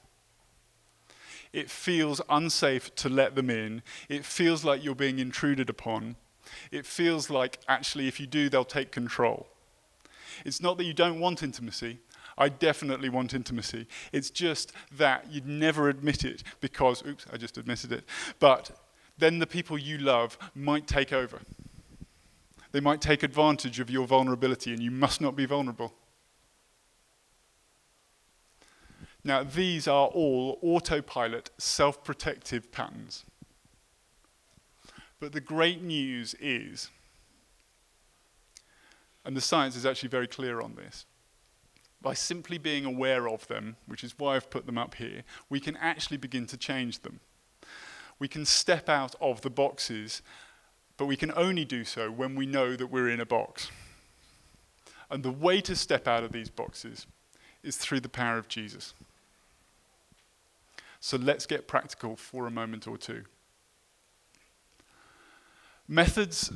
It 1.52 1.68
feels 1.68 2.20
unsafe 2.28 2.94
to 2.96 3.08
let 3.08 3.34
them 3.34 3.50
in. 3.50 3.82
It 4.08 4.24
feels 4.24 4.64
like 4.64 4.84
you're 4.84 4.94
being 4.94 5.18
intruded 5.18 5.68
upon. 5.68 6.16
It 6.70 6.86
feels 6.86 7.28
like 7.28 7.58
actually, 7.66 8.06
if 8.08 8.20
you 8.20 8.26
do, 8.26 8.48
they'll 8.48 8.64
take 8.64 8.92
control. 8.92 9.48
It's 10.44 10.62
not 10.62 10.78
that 10.78 10.84
you 10.84 10.94
don't 10.94 11.20
want 11.20 11.42
intimacy, 11.42 11.98
I 12.38 12.48
definitely 12.48 13.08
want 13.08 13.34
intimacy. 13.34 13.86
It's 14.12 14.30
just 14.30 14.72
that 14.96 15.26
you'd 15.30 15.46
never 15.46 15.88
admit 15.88 16.24
it 16.24 16.42
because, 16.60 17.04
oops, 17.06 17.26
I 17.32 17.36
just 17.36 17.58
admitted 17.58 17.92
it. 17.92 18.04
But 18.38 18.70
then 19.18 19.38
the 19.38 19.46
people 19.46 19.78
you 19.78 19.98
love 19.98 20.38
might 20.54 20.86
take 20.86 21.12
over. 21.12 21.40
They 22.72 22.80
might 22.80 23.00
take 23.00 23.22
advantage 23.22 23.80
of 23.80 23.90
your 23.90 24.06
vulnerability, 24.06 24.72
and 24.72 24.82
you 24.82 24.90
must 24.90 25.20
not 25.20 25.36
be 25.36 25.44
vulnerable. 25.44 25.92
Now, 29.24 29.44
these 29.44 29.86
are 29.86 30.08
all 30.08 30.58
autopilot, 30.62 31.50
self 31.58 32.02
protective 32.02 32.72
patterns. 32.72 33.24
But 35.20 35.32
the 35.32 35.40
great 35.40 35.82
news 35.82 36.34
is, 36.40 36.90
and 39.24 39.36
the 39.36 39.40
science 39.40 39.76
is 39.76 39.86
actually 39.86 40.08
very 40.08 40.26
clear 40.26 40.60
on 40.60 40.74
this, 40.74 41.06
by 42.02 42.14
simply 42.14 42.58
being 42.58 42.84
aware 42.84 43.28
of 43.28 43.46
them, 43.46 43.76
which 43.86 44.02
is 44.02 44.14
why 44.18 44.36
I've 44.36 44.50
put 44.50 44.66
them 44.66 44.76
up 44.76 44.96
here, 44.96 45.22
we 45.48 45.60
can 45.60 45.76
actually 45.76 46.16
begin 46.16 46.46
to 46.46 46.56
change 46.56 47.00
them. 47.00 47.20
We 48.18 48.28
can 48.28 48.44
step 48.44 48.88
out 48.88 49.14
of 49.20 49.40
the 49.40 49.50
boxes, 49.50 50.20
but 50.96 51.06
we 51.06 51.16
can 51.16 51.32
only 51.34 51.64
do 51.64 51.84
so 51.84 52.10
when 52.10 52.34
we 52.34 52.46
know 52.46 52.76
that 52.76 52.88
we're 52.88 53.08
in 53.08 53.20
a 53.20 53.26
box. 53.26 53.70
And 55.10 55.22
the 55.22 55.30
way 55.30 55.60
to 55.62 55.76
step 55.76 56.08
out 56.08 56.24
of 56.24 56.32
these 56.32 56.50
boxes 56.50 57.06
is 57.62 57.76
through 57.76 58.00
the 58.00 58.08
power 58.08 58.38
of 58.38 58.48
Jesus. 58.48 58.94
So 61.00 61.16
let's 61.16 61.46
get 61.46 61.68
practical 61.68 62.16
for 62.16 62.46
a 62.46 62.50
moment 62.50 62.86
or 62.86 62.96
two. 62.96 63.24
Methods 65.88 66.52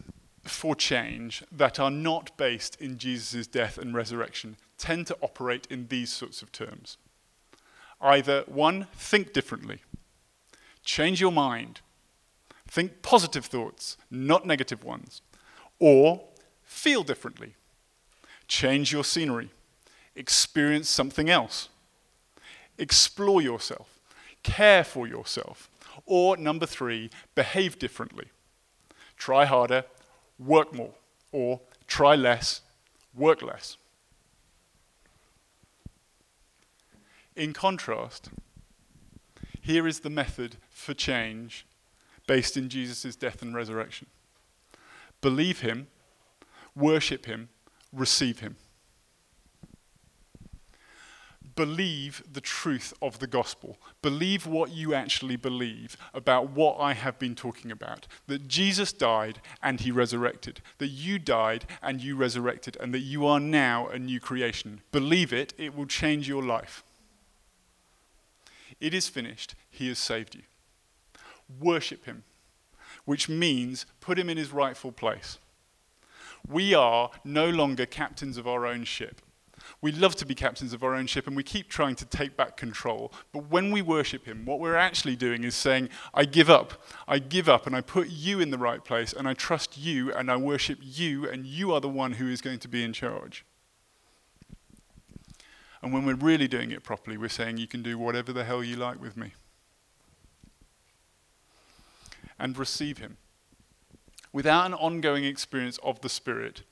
for 0.49 0.75
change 0.75 1.43
that 1.51 1.79
are 1.79 1.91
not 1.91 2.37
based 2.37 2.81
in 2.81 2.99
Jesus' 2.99 3.47
death 3.47 3.79
and 3.79 3.95
resurrection 3.95 4.57
tend 4.79 5.07
to 5.07 5.17
operate 5.21 5.67
in 5.71 5.89
these 5.89 6.13
sorts 6.13 6.43
of 6.43 6.53
terms. 6.53 6.99
Either 8.01 8.45
one, 8.47 8.87
think 8.95 9.33
differently, 9.33 9.81
change 10.85 11.21
your 11.21 11.33
mind, 11.33 11.81
think 12.69 13.03
positive 13.03 13.47
thoughts, 13.47 13.97
not 14.11 14.47
negative 14.47 14.85
ones, 14.85 15.23
or 15.79 16.23
feel 16.63 17.03
differently, 17.03 17.55
change 18.49 18.93
your 18.93 19.05
scenery, 19.05 19.51
experience 20.15 20.89
something 20.89 21.31
else, 21.31 21.69
explore 22.79 23.41
yourself, 23.41 23.99
care 24.43 24.85
for 24.85 25.07
yourself, 25.07 25.71
or 26.05 26.37
number 26.37 26.67
three, 26.67 27.11
behave 27.35 27.79
differently, 27.79 28.27
try 29.17 29.45
harder, 29.45 29.85
work 30.39 30.75
more, 30.75 30.95
or 31.33 31.61
try 31.87 32.15
less, 32.15 32.63
work 33.15 33.43
less. 33.43 33.77
In 37.35 37.53
contrast, 37.53 38.31
here 39.61 39.87
is 39.87 40.01
the 40.01 40.11
method 40.11 40.57
for 40.71 40.95
change 40.95 41.67
based 42.27 42.57
in 42.57 42.69
Jesus' 42.69 43.17
death 43.17 43.43
and 43.43 43.55
resurrection 43.55 44.07
believe 45.21 45.61
him, 45.61 45.89
worship 46.77 47.27
him, 47.27 47.49
receive 47.93 48.41
him. 48.41 48.57
Believe 51.57 52.23
the 52.31 52.41
truth 52.41 52.93
of 53.03 53.19
the 53.19 53.27
gospel. 53.27 53.79
Believe 54.03 54.47
what 54.47 54.71
you 54.71 54.95
actually 54.95 55.37
believe 55.37 55.97
about 56.15 56.51
what 56.51 56.77
I 56.79 56.93
have 56.93 57.19
been 57.19 57.35
talking 57.35 57.71
about. 57.73 58.07
That 58.27 58.47
Jesus 58.47 58.93
died 58.93 59.41
and 59.63 59.81
he 59.81 59.91
resurrected. 59.91 60.61
That 60.79 60.89
you 60.89 61.19
died 61.19 61.65
and 61.83 62.01
you 62.01 62.15
resurrected. 62.15 62.77
And 62.79 62.95
that 62.95 63.01
you 63.01 63.27
are 63.27 63.41
now 63.41 63.89
a 63.89 63.99
new 63.99 64.21
creation. 64.21 64.83
Believe 64.93 65.33
it, 65.33 65.55
it 65.59 65.75
will 65.75 65.87
change 65.87 66.29
your 66.29 66.43
life. 66.43 66.85
It 68.79 68.95
is 68.95 69.09
finished. 69.09 69.55
He 69.71 69.89
has 69.89 69.99
saved 69.99 70.35
you. 70.35 70.43
Worship 71.61 72.05
him, 72.05 72.25
which 73.05 73.29
means 73.29 73.87
put 74.01 74.19
him 74.19 74.29
in 74.29 74.37
his 74.37 74.53
rightful 74.53 74.93
place. 74.93 75.39
We 76.49 76.75
are 76.75 77.11
no 77.25 77.49
longer 77.49 77.87
captains 77.87 78.37
of 78.37 78.47
our 78.47 78.67
own 78.67 78.85
ship. 78.85 79.23
We 79.81 79.93
love 79.93 80.17
to 80.17 80.27
be 80.27 80.35
captains 80.35 80.73
of 80.73 80.83
our 80.83 80.95
own 80.95 81.07
ship 81.07 81.27
and 81.27 81.37
we 81.37 81.43
keep 81.43 81.69
trying 81.69 81.95
to 81.97 82.05
take 82.05 82.37
back 82.37 82.57
control. 82.57 83.13
But 83.33 83.51
when 83.51 83.71
we 83.71 83.83
worship 83.83 84.25
Him, 84.25 84.45
what 84.45 84.61
we're 84.61 84.77
actually 84.77 85.17
doing 85.17 85.45
is 85.45 85.55
saying, 85.55 85.89
I 86.15 86.25
give 86.25 86.51
up. 86.51 86.83
I 87.07 87.19
give 87.19 87.49
up 87.49 87.67
and 87.67 87.77
I 87.77 87.81
put 87.81 88.09
you 88.09 88.41
in 88.41 88.51
the 88.51 88.59
right 88.59 88.85
place 88.85 89.13
and 89.13 89.29
I 89.29 89.35
trust 89.35 89.79
you 89.79 90.13
and 90.13 90.31
I 90.31 90.37
worship 90.37 90.79
you 90.83 91.29
and 91.29 91.47
you 91.47 91.73
are 91.73 91.81
the 91.81 91.89
one 91.89 92.13
who 92.13 92.29
is 92.29 92.41
going 92.41 92.59
to 92.61 92.69
be 92.69 92.83
in 92.85 92.93
charge. 92.93 93.45
And 95.83 95.93
when 95.93 96.05
we're 96.05 96.15
really 96.15 96.49
doing 96.49 96.71
it 96.71 96.83
properly, 96.83 97.17
we're 97.17 97.29
saying, 97.29 97.59
You 97.59 97.69
can 97.69 97.83
do 97.83 97.99
whatever 97.99 98.33
the 98.33 98.45
hell 98.45 98.65
you 98.65 98.77
like 98.77 99.01
with 99.01 99.17
me. 99.17 99.35
And 102.39 102.59
receive 102.59 102.99
Him. 102.99 103.19
Without 104.33 104.67
an 104.67 104.75
ongoing 104.75 105.25
experience 105.25 105.79
of 105.83 106.01
the 106.01 106.09
Spirit, 106.09 106.63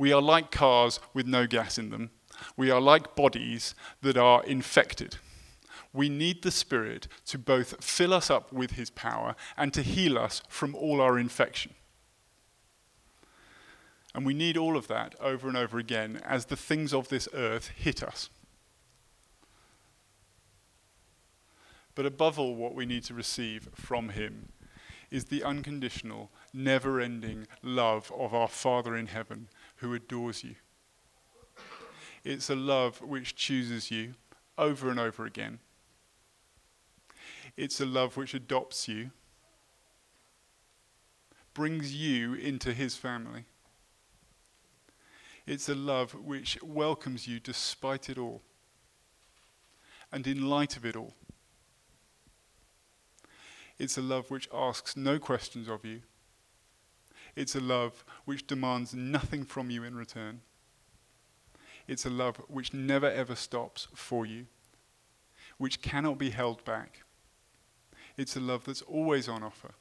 we 0.00 0.14
are 0.14 0.22
like 0.22 0.50
cars 0.50 0.98
with 1.12 1.26
no 1.26 1.46
gas 1.46 1.76
in 1.76 1.90
them. 1.90 2.08
We 2.56 2.70
are 2.70 2.80
like 2.80 3.14
bodies 3.14 3.74
that 4.00 4.16
are 4.16 4.42
infected. 4.44 5.16
We 5.92 6.08
need 6.08 6.40
the 6.40 6.50
Spirit 6.50 7.06
to 7.26 7.38
both 7.38 7.84
fill 7.84 8.14
us 8.14 8.30
up 8.30 8.50
with 8.50 8.72
His 8.72 8.88
power 8.88 9.36
and 9.58 9.74
to 9.74 9.82
heal 9.82 10.16
us 10.16 10.40
from 10.48 10.74
all 10.74 11.02
our 11.02 11.18
infection. 11.18 11.74
And 14.14 14.24
we 14.24 14.32
need 14.32 14.56
all 14.56 14.74
of 14.74 14.88
that 14.88 15.16
over 15.20 15.48
and 15.48 15.56
over 15.56 15.78
again 15.78 16.22
as 16.24 16.46
the 16.46 16.56
things 16.56 16.94
of 16.94 17.10
this 17.10 17.28
earth 17.34 17.68
hit 17.76 18.02
us. 18.02 18.30
But 21.94 22.06
above 22.06 22.38
all, 22.38 22.54
what 22.54 22.74
we 22.74 22.86
need 22.86 23.04
to 23.04 23.14
receive 23.14 23.68
from 23.74 24.08
Him 24.08 24.48
is 25.10 25.26
the 25.26 25.44
unconditional, 25.44 26.30
never 26.54 27.00
ending 27.00 27.46
love 27.62 28.10
of 28.16 28.32
our 28.32 28.48
Father 28.48 28.96
in 28.96 29.08
heaven 29.08 29.48
who 29.80 29.94
adores 29.94 30.44
you. 30.44 30.54
It's 32.22 32.50
a 32.50 32.54
love 32.54 33.00
which 33.00 33.34
chooses 33.34 33.90
you 33.90 34.14
over 34.58 34.90
and 34.90 35.00
over 35.00 35.24
again. 35.24 35.58
It's 37.56 37.80
a 37.80 37.86
love 37.86 38.16
which 38.16 38.34
adopts 38.34 38.88
you, 38.88 39.10
brings 41.54 41.94
you 41.94 42.34
into 42.34 42.74
his 42.74 42.94
family. 42.94 43.44
It's 45.46 45.68
a 45.68 45.74
love 45.74 46.14
which 46.14 46.58
welcomes 46.62 47.26
you 47.26 47.40
despite 47.40 48.10
it 48.10 48.18
all 48.18 48.42
and 50.12 50.26
in 50.26 50.48
light 50.48 50.76
of 50.76 50.84
it 50.84 50.94
all. 50.94 51.14
It's 53.78 53.96
a 53.96 54.02
love 54.02 54.30
which 54.30 54.48
asks 54.52 54.94
no 54.94 55.18
questions 55.18 55.68
of 55.68 55.86
you 55.86 56.02
it's 57.36 57.54
a 57.54 57.60
love 57.60 58.04
which 58.24 58.46
demands 58.46 58.94
nothing 58.94 59.44
from 59.44 59.70
you 59.70 59.84
in 59.84 59.94
return. 59.94 60.40
It's 61.86 62.06
a 62.06 62.10
love 62.10 62.36
which 62.48 62.72
never 62.72 63.10
ever 63.10 63.34
stops 63.34 63.88
for 63.94 64.26
you, 64.26 64.46
which 65.58 65.82
cannot 65.82 66.18
be 66.18 66.30
held 66.30 66.64
back. 66.64 67.02
It's 68.16 68.36
a 68.36 68.40
love 68.40 68.64
that's 68.64 68.82
always 68.82 69.28
on 69.28 69.42
offer. 69.42 69.72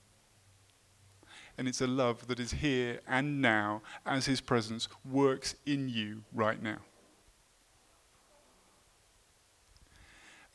And 1.58 1.68
it's 1.68 1.82
a 1.82 1.88
love 1.88 2.28
that 2.28 2.40
is 2.40 2.52
here 2.52 3.02
and 3.08 3.42
now 3.42 3.82
as 4.06 4.26
His 4.26 4.40
presence 4.40 4.88
works 5.04 5.56
in 5.66 5.90
you 5.90 6.24
right 6.34 6.62
now. 6.62 6.78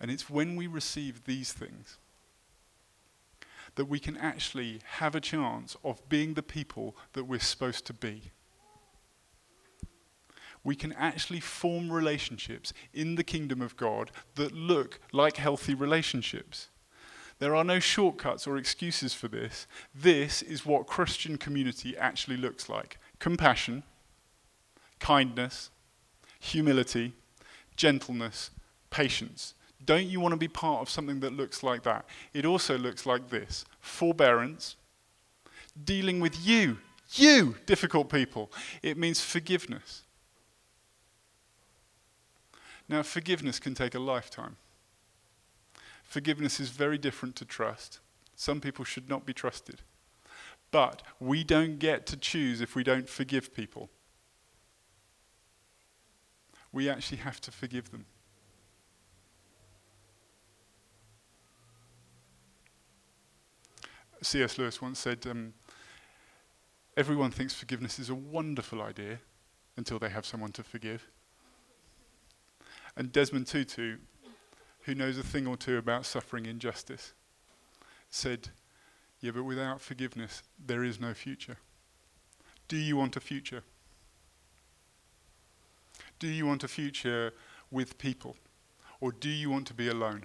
And 0.01 0.11
it's 0.11 0.31
when 0.31 0.57
we 0.57 0.67
receive 0.67 1.25
these 1.25 1.53
things 1.53 1.99
that 3.77 3.87
we 3.87 3.99
can 3.99 4.17
actually 4.17 4.81
have 4.99 5.15
a 5.15 5.21
chance 5.21 5.77
of 5.85 6.09
being 6.09 6.35
the 6.35 6.43
people 6.43 6.97
that 7.13 7.25
we're 7.25 7.41
supposed 7.41 7.85
to 7.87 7.93
be. 7.93 8.31
We 10.63 10.77
can 10.77 10.93
actually 10.95 11.41
form 11.41 11.93
relationships 11.93 12.73
in 12.93 13.17
the 13.17 13.25
kingdom 13.25 13.61
of 13.61 13.77
God 13.77 14.11
that 14.37 14.53
look 14.53 15.01
like 15.13 15.37
healthy 15.37 15.75
relationships. 15.75 16.69
There 17.39 17.55
are 17.55 17.65
no 17.65 17.81
shortcuts 17.81 18.47
or 18.47 18.57
excuses 18.57 19.13
for 19.13 19.29
this. 19.29 19.67
This 19.95 20.41
is 20.41 20.65
what 20.65 20.87
Christian 20.87 21.37
community 21.37 21.97
actually 21.97 22.37
looks 22.37 22.69
like 22.69 22.99
compassion, 23.19 23.83
kindness, 25.01 25.71
humility, 26.41 27.13
gentleness, 27.77 28.51
patience, 28.91 29.55
don't 29.85 30.07
you 30.07 30.21
want 30.21 30.33
to 30.33 30.39
be 30.39 30.49
part 30.49 30.81
of 30.83 30.91
something 30.91 31.21
that 31.21 31.33
looks 31.33 31.63
like 31.63 31.83
that? 31.83 32.05
It 32.33 32.45
also 32.45 32.79
looks 32.79 33.07
like 33.07 33.31
this 33.31 33.65
forbearance, 33.81 34.77
dealing 35.85 36.21
with 36.21 36.47
you, 36.47 36.79
you, 37.13 37.57
difficult 37.67 38.09
people. 38.09 38.51
It 38.83 38.97
means 38.97 39.21
forgiveness. 39.21 40.03
Now, 42.89 43.03
forgiveness 43.03 43.59
can 43.59 43.75
take 43.75 43.95
a 43.95 43.99
lifetime. 43.99 44.57
Forgiveness 46.03 46.61
is 46.61 46.69
very 46.69 46.99
different 46.99 47.35
to 47.37 47.45
trust. 47.45 48.01
Some 48.37 48.61
people 48.61 48.85
should 48.85 49.09
not 49.09 49.25
be 49.25 49.33
trusted. 49.33 49.81
But 50.71 51.03
we 51.19 51.45
don't 51.45 51.79
get 51.79 52.05
to 52.07 52.17
choose 52.17 52.61
if 52.61 52.75
we 52.75 52.85
don't 52.85 53.09
forgive 53.09 53.55
people. 53.55 53.91
We 56.73 56.89
actually 56.89 57.19
have 57.19 57.41
to 57.43 57.53
forgive 57.53 57.91
them. 57.91 58.07
C.S. 64.25 64.59
Lewis 64.59 64.81
once 64.81 64.99
said, 64.99 65.27
um, 65.27 65.53
Everyone 66.97 67.31
thinks 67.31 67.55
forgiveness 67.55 67.99
is 67.99 68.09
a 68.09 68.15
wonderful 68.15 68.81
idea 68.81 69.19
until 69.77 69.99
they 69.99 70.09
have 70.09 70.25
someone 70.25 70.53
to 70.53 70.63
forgive. 70.63 71.09
And 72.97 73.11
Desmond 73.11 73.49
Tutu, 73.49 73.97
who 74.83 74.95
knows 74.95 75.19
a 75.19 75.23
thing 75.23 75.47
or 75.47 75.57
two 75.57 75.77
about 75.77 76.07
suffering 76.07 76.47
injustice, 76.47 77.13
said, 78.11 78.51
Yeah, 79.21 79.33
but 79.33 79.43
without 79.43 79.81
forgiveness, 79.81 80.43
there 80.65 80.85
is 80.85 81.01
no 81.01 81.15
future. 81.15 81.57
Do 82.69 82.77
you 82.77 82.97
want 82.97 83.17
a 83.17 83.21
future? 83.21 83.63
Do 86.21 86.29
you 86.29 86.47
want 86.47 86.63
a 86.63 86.69
future 86.69 87.33
with 87.71 87.99
people? 87.99 88.37
Or 89.01 89.11
do 89.11 89.29
you 89.29 89.51
want 89.51 89.67
to 89.67 89.75
be 89.75 89.89
alone? 89.89 90.25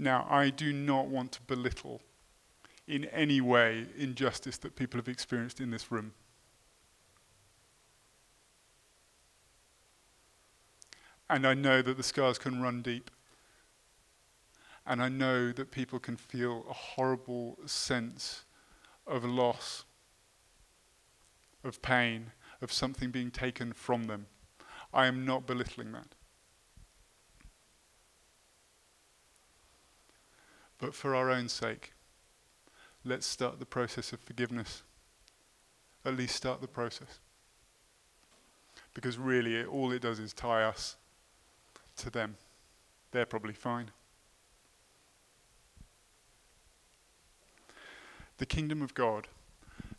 Now, 0.00 0.26
I 0.30 0.48
do 0.48 0.72
not 0.72 1.08
want 1.08 1.30
to 1.32 1.42
belittle 1.42 2.00
in 2.88 3.04
any 3.04 3.42
way 3.42 3.84
injustice 3.98 4.56
that 4.56 4.74
people 4.74 4.96
have 4.96 5.08
experienced 5.08 5.60
in 5.60 5.70
this 5.70 5.92
room. 5.92 6.14
And 11.28 11.46
I 11.46 11.52
know 11.52 11.82
that 11.82 11.98
the 11.98 12.02
scars 12.02 12.38
can 12.38 12.62
run 12.62 12.80
deep. 12.80 13.10
And 14.86 15.02
I 15.02 15.10
know 15.10 15.52
that 15.52 15.70
people 15.70 15.98
can 15.98 16.16
feel 16.16 16.64
a 16.66 16.72
horrible 16.72 17.58
sense 17.66 18.44
of 19.06 19.22
loss, 19.22 19.84
of 21.62 21.82
pain, 21.82 22.32
of 22.62 22.72
something 22.72 23.10
being 23.10 23.30
taken 23.30 23.74
from 23.74 24.04
them. 24.04 24.28
I 24.94 25.08
am 25.08 25.26
not 25.26 25.46
belittling 25.46 25.92
that. 25.92 26.14
But 30.80 30.94
for 30.94 31.14
our 31.14 31.30
own 31.30 31.48
sake, 31.48 31.92
let's 33.04 33.26
start 33.26 33.58
the 33.58 33.66
process 33.66 34.12
of 34.12 34.20
forgiveness. 34.20 34.82
At 36.04 36.16
least 36.16 36.34
start 36.34 36.62
the 36.62 36.68
process. 36.68 37.18
Because 38.94 39.18
really, 39.18 39.56
it, 39.56 39.68
all 39.68 39.92
it 39.92 40.00
does 40.00 40.18
is 40.18 40.32
tie 40.32 40.62
us 40.62 40.96
to 41.96 42.10
them. 42.10 42.36
They're 43.12 43.26
probably 43.26 43.52
fine. 43.52 43.90
The 48.38 48.46
kingdom 48.46 48.80
of 48.80 48.94
God, 48.94 49.28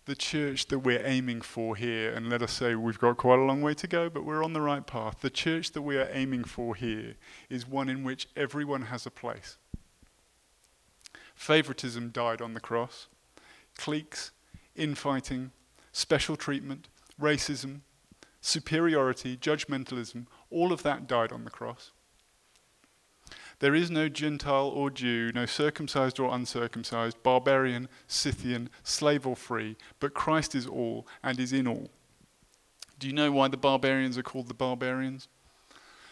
the 0.05 0.15
church 0.15 0.65
that 0.67 0.79
we're 0.79 1.05
aiming 1.05 1.41
for 1.41 1.75
here, 1.75 2.11
and 2.11 2.27
let 2.27 2.41
us 2.41 2.53
say 2.53 2.73
we've 2.73 2.97
got 2.97 3.17
quite 3.17 3.37
a 3.37 3.43
long 3.43 3.61
way 3.61 3.75
to 3.75 3.87
go, 3.87 4.09
but 4.09 4.25
we're 4.25 4.43
on 4.43 4.53
the 4.53 4.61
right 4.61 4.85
path. 4.85 5.21
The 5.21 5.29
church 5.29 5.73
that 5.73 5.83
we 5.83 5.97
are 5.97 6.09
aiming 6.11 6.45
for 6.45 6.73
here 6.73 7.17
is 7.51 7.67
one 7.67 7.87
in 7.87 8.03
which 8.03 8.27
everyone 8.35 8.83
has 8.83 9.05
a 9.05 9.11
place. 9.11 9.57
Favoritism 11.41 12.11
died 12.11 12.39
on 12.39 12.53
the 12.53 12.59
cross. 12.59 13.07
cliques, 13.75 14.29
infighting, 14.75 15.49
special 15.91 16.35
treatment, 16.35 16.87
racism, 17.19 17.79
superiority, 18.41 19.37
judgmentalism, 19.37 20.27
all 20.51 20.71
of 20.71 20.83
that 20.83 21.07
died 21.07 21.31
on 21.31 21.43
the 21.43 21.49
cross. 21.49 21.89
There 23.57 23.73
is 23.73 23.89
no 23.89 24.07
Gentile 24.07 24.67
or 24.67 24.91
Jew, 24.91 25.31
no 25.33 25.47
circumcised 25.47 26.19
or 26.19 26.31
uncircumcised, 26.31 27.23
barbarian, 27.23 27.89
Scythian, 28.05 28.69
slave 28.83 29.25
or 29.25 29.35
free, 29.35 29.77
but 29.99 30.13
Christ 30.13 30.53
is 30.53 30.67
all 30.67 31.07
and 31.23 31.39
is 31.39 31.51
in 31.51 31.67
all. 31.67 31.89
Do 32.99 33.07
you 33.07 33.13
know 33.13 33.31
why 33.31 33.47
the 33.47 33.57
barbarians 33.57 34.15
are 34.15 34.23
called 34.23 34.47
the 34.47 34.53
barbarians? 34.53 35.27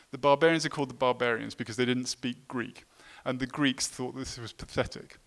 The 0.09 0.17
barbarians 0.17 0.65
are 0.65 0.69
called 0.69 0.89
the 0.89 0.95
barbarians 0.95 1.53
because 1.53 1.75
they 1.75 1.85
didn't 1.85 2.07
speak 2.07 2.47
Greek, 2.47 2.85
and 3.25 3.39
the 3.39 3.47
Greeks 3.47 3.87
thought 3.87 4.15
this 4.15 4.37
was 4.37 4.53
pathetic. 4.53 5.17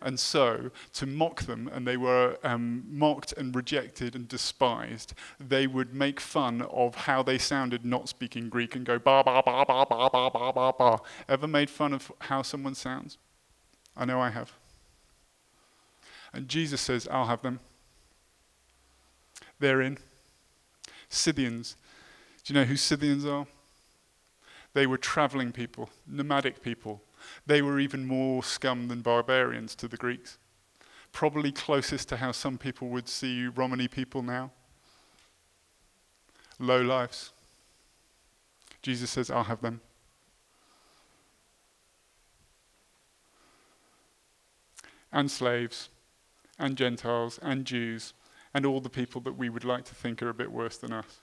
And 0.00 0.18
so, 0.18 0.70
to 0.94 1.06
mock 1.06 1.42
them, 1.42 1.68
and 1.72 1.86
they 1.86 1.96
were 1.96 2.36
um, 2.42 2.84
mocked 2.88 3.32
and 3.32 3.54
rejected 3.54 4.14
and 4.14 4.28
despised, 4.28 5.14
they 5.38 5.66
would 5.66 5.94
make 5.94 6.20
fun 6.20 6.62
of 6.62 6.94
how 6.94 7.22
they 7.22 7.38
sounded 7.38 7.84
not 7.84 8.08
speaking 8.08 8.48
Greek 8.48 8.74
and 8.74 8.84
go 8.84 8.98
ba 8.98 9.22
ba 9.24 9.42
ba 9.44 9.64
ba 9.66 9.86
ba 9.88 10.08
ba 10.12 10.30
ba 10.30 10.52
ba 10.52 10.72
ba. 10.76 11.00
Ever 11.28 11.46
made 11.46 11.70
fun 11.70 11.92
of 11.92 12.10
how 12.20 12.42
someone 12.42 12.74
sounds? 12.74 13.18
I 13.96 14.04
know 14.04 14.20
I 14.20 14.30
have. 14.30 14.52
And 16.32 16.48
Jesus 16.48 16.80
says, 16.80 17.06
I'll 17.10 17.26
have 17.26 17.42
them. 17.42 17.60
They're 19.58 19.82
in. 19.82 19.98
Scythians. 21.08 21.76
Do 22.44 22.52
you 22.52 22.60
know 22.60 22.64
who 22.64 22.76
Scythians 22.76 23.24
are? 23.24 23.46
They 24.74 24.86
were 24.86 24.96
traveling 24.96 25.52
people, 25.52 25.90
nomadic 26.06 26.62
people, 26.62 27.02
they 27.46 27.62
were 27.62 27.80
even 27.80 28.06
more 28.06 28.42
scum 28.42 28.88
than 28.88 29.02
barbarians 29.02 29.74
to 29.76 29.88
the 29.88 29.96
Greeks. 29.96 30.38
Probably 31.12 31.52
closest 31.52 32.08
to 32.08 32.16
how 32.16 32.32
some 32.32 32.58
people 32.58 32.88
would 32.88 33.08
see 33.08 33.46
Romani 33.46 33.88
people 33.88 34.22
now. 34.22 34.50
Low 36.58 36.80
lives. 36.80 37.32
Jesus 38.82 39.10
says, 39.10 39.30
I'll 39.30 39.44
have 39.44 39.60
them. 39.60 39.80
And 45.12 45.30
slaves, 45.30 45.90
and 46.58 46.76
Gentiles, 46.76 47.38
and 47.42 47.64
Jews, 47.64 48.14
and 48.54 48.64
all 48.64 48.80
the 48.80 48.88
people 48.88 49.20
that 49.22 49.36
we 49.36 49.48
would 49.48 49.64
like 49.64 49.84
to 49.84 49.94
think 49.94 50.22
are 50.22 50.30
a 50.30 50.34
bit 50.34 50.50
worse 50.50 50.78
than 50.78 50.92
us. 50.92 51.20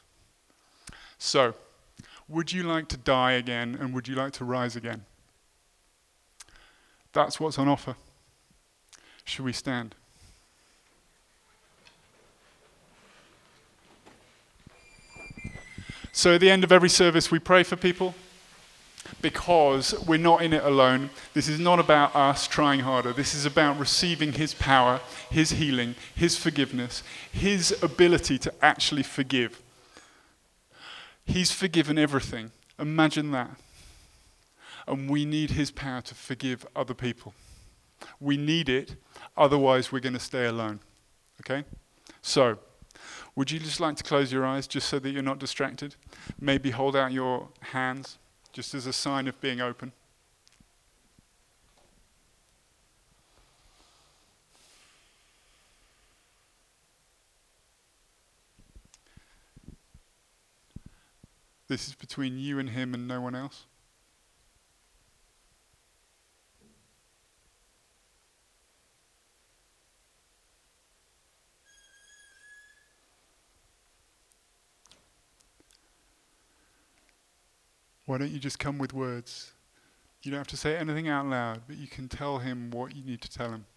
So, 1.18 1.56
would 2.28 2.52
you 2.52 2.64
like 2.64 2.88
to 2.89 2.97
die 2.97 3.34
again, 3.34 3.78
and 3.80 3.93
would 3.93 4.08
you 4.08 4.16
like 4.16 4.34
to 4.34 4.45
rise 4.45 4.76
again? 4.76 5.06
That's 7.14 7.39
what's 7.39 7.57
on 7.57 7.68
offer. 7.68 7.95
Should 9.26 9.45
we 9.45 9.53
stand? 9.53 9.95
So, 16.12 16.36
at 16.36 16.41
the 16.41 16.51
end 16.51 16.64
of 16.64 16.72
every 16.72 16.89
service, 16.89 17.32
we 17.32 17.39
pray 17.39 17.64
for 17.64 17.76
people 17.76 18.14
because 19.22 19.93
we're 20.05 20.18
not 20.18 20.41
in 20.41 20.53
it 20.53 20.64
alone. 20.64 21.10
This 21.34 21.47
is 21.47 21.60
not 21.60 21.80
about 21.80 22.16
us 22.16 22.47
trying 22.47 22.82
harder. 22.82 23.14
This 23.14 23.34
is 23.34 23.45
about 23.45 23.80
receiving 23.80 24.34
His 24.34 24.53
power, 24.53 24.99
His 25.30 25.51
healing, 25.51 25.95
His 26.16 26.38
forgiveness, 26.38 27.03
His 27.32 27.82
ability 27.82 28.38
to 28.39 28.53
actually 28.62 29.03
forgive. 29.03 29.62
He's 31.26 31.51
forgiven 31.51 31.97
everything. 31.97 32.51
Imagine 32.78 33.32
that 33.32 33.51
and 34.89 35.09
we 35.09 35.23
need 35.25 35.51
His 35.51 35.71
power 35.71 36.01
to 36.01 36.15
forgive 36.15 36.65
other 36.75 36.93
people. 36.93 37.33
We 38.19 38.37
need 38.37 38.69
it, 38.69 38.95
otherwise, 39.37 39.91
we're 39.91 39.99
going 39.99 40.13
to 40.13 40.19
stay 40.19 40.45
alone. 40.45 40.79
Okay? 41.41 41.63
So, 42.21 42.57
would 43.35 43.51
you 43.51 43.59
just 43.59 43.79
like 43.79 43.95
to 43.97 44.03
close 44.03 44.31
your 44.31 44.45
eyes 44.45 44.67
just 44.67 44.89
so 44.89 44.99
that 44.99 45.11
you're 45.11 45.21
not 45.21 45.39
distracted? 45.39 45.95
Maybe 46.39 46.71
hold 46.71 46.95
out 46.95 47.11
your 47.11 47.49
hands 47.61 48.17
just 48.51 48.73
as 48.73 48.85
a 48.85 48.93
sign 48.93 49.27
of 49.27 49.39
being 49.39 49.61
open. 49.61 49.93
This 61.67 61.87
is 61.87 61.93
between 61.93 62.39
you 62.39 62.57
and 62.57 62.71
him 62.71 62.95
and 62.95 63.07
no 63.07 63.21
one 63.21 63.35
else. 63.35 63.67
Why 78.10 78.18
don't 78.18 78.32
you 78.32 78.39
just 78.39 78.57
come 78.57 78.80
with 78.80 78.91
words? 78.91 79.51
You 80.24 80.32
don't 80.32 80.39
have 80.39 80.47
to 80.47 80.57
say 80.57 80.76
anything 80.76 81.07
out 81.07 81.28
loud, 81.28 81.62
but 81.68 81.78
you 81.78 81.88
can 81.88 82.07
tell 82.10 82.39
him 82.39 82.72
what 82.72 82.95
you 82.95 83.03
need 83.03 83.22
to 83.22 83.30
tell 83.30 83.51
him. 83.51 83.68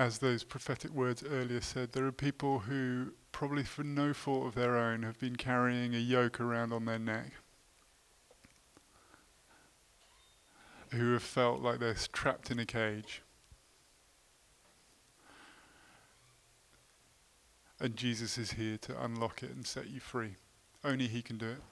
As 0.00 0.16
those 0.16 0.44
prophetic 0.44 0.90
words 0.92 1.22
earlier 1.22 1.60
said, 1.60 1.92
there 1.92 2.06
are 2.06 2.12
people 2.12 2.60
who, 2.60 3.12
probably 3.32 3.62
for 3.62 3.84
no 3.84 4.14
fault 4.14 4.46
of 4.46 4.54
their 4.54 4.78
own, 4.78 5.02
have 5.02 5.18
been 5.18 5.36
carrying 5.36 5.94
a 5.94 5.98
yoke 5.98 6.40
around 6.40 6.72
on 6.72 6.86
their 6.86 6.98
neck. 6.98 7.32
Who 10.92 11.12
have 11.12 11.22
felt 11.22 11.60
like 11.60 11.80
they're 11.80 11.94
trapped 12.14 12.50
in 12.50 12.58
a 12.58 12.64
cage. 12.64 13.20
And 17.78 17.94
Jesus 17.94 18.38
is 18.38 18.52
here 18.52 18.78
to 18.78 19.04
unlock 19.04 19.42
it 19.42 19.50
and 19.50 19.66
set 19.66 19.90
you 19.90 20.00
free. 20.00 20.36
Only 20.82 21.08
He 21.08 21.20
can 21.20 21.36
do 21.36 21.50
it. 21.50 21.62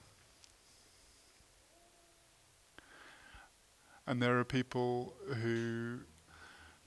And 4.05 4.21
there 4.21 4.37
are 4.37 4.45
people 4.45 5.15
who 5.41 6.01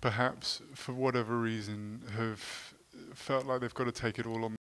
perhaps 0.03 0.61
for 0.75 0.93
whatever 0.93 1.39
reason 1.39 2.03
have 2.17 2.75
felt 3.15 3.47
like 3.47 3.63
they've 3.63 3.73
got 3.73 3.85
to 3.85 3.93
take 3.93 4.19
it 4.19 4.27
all 4.27 4.45
on 4.45 4.57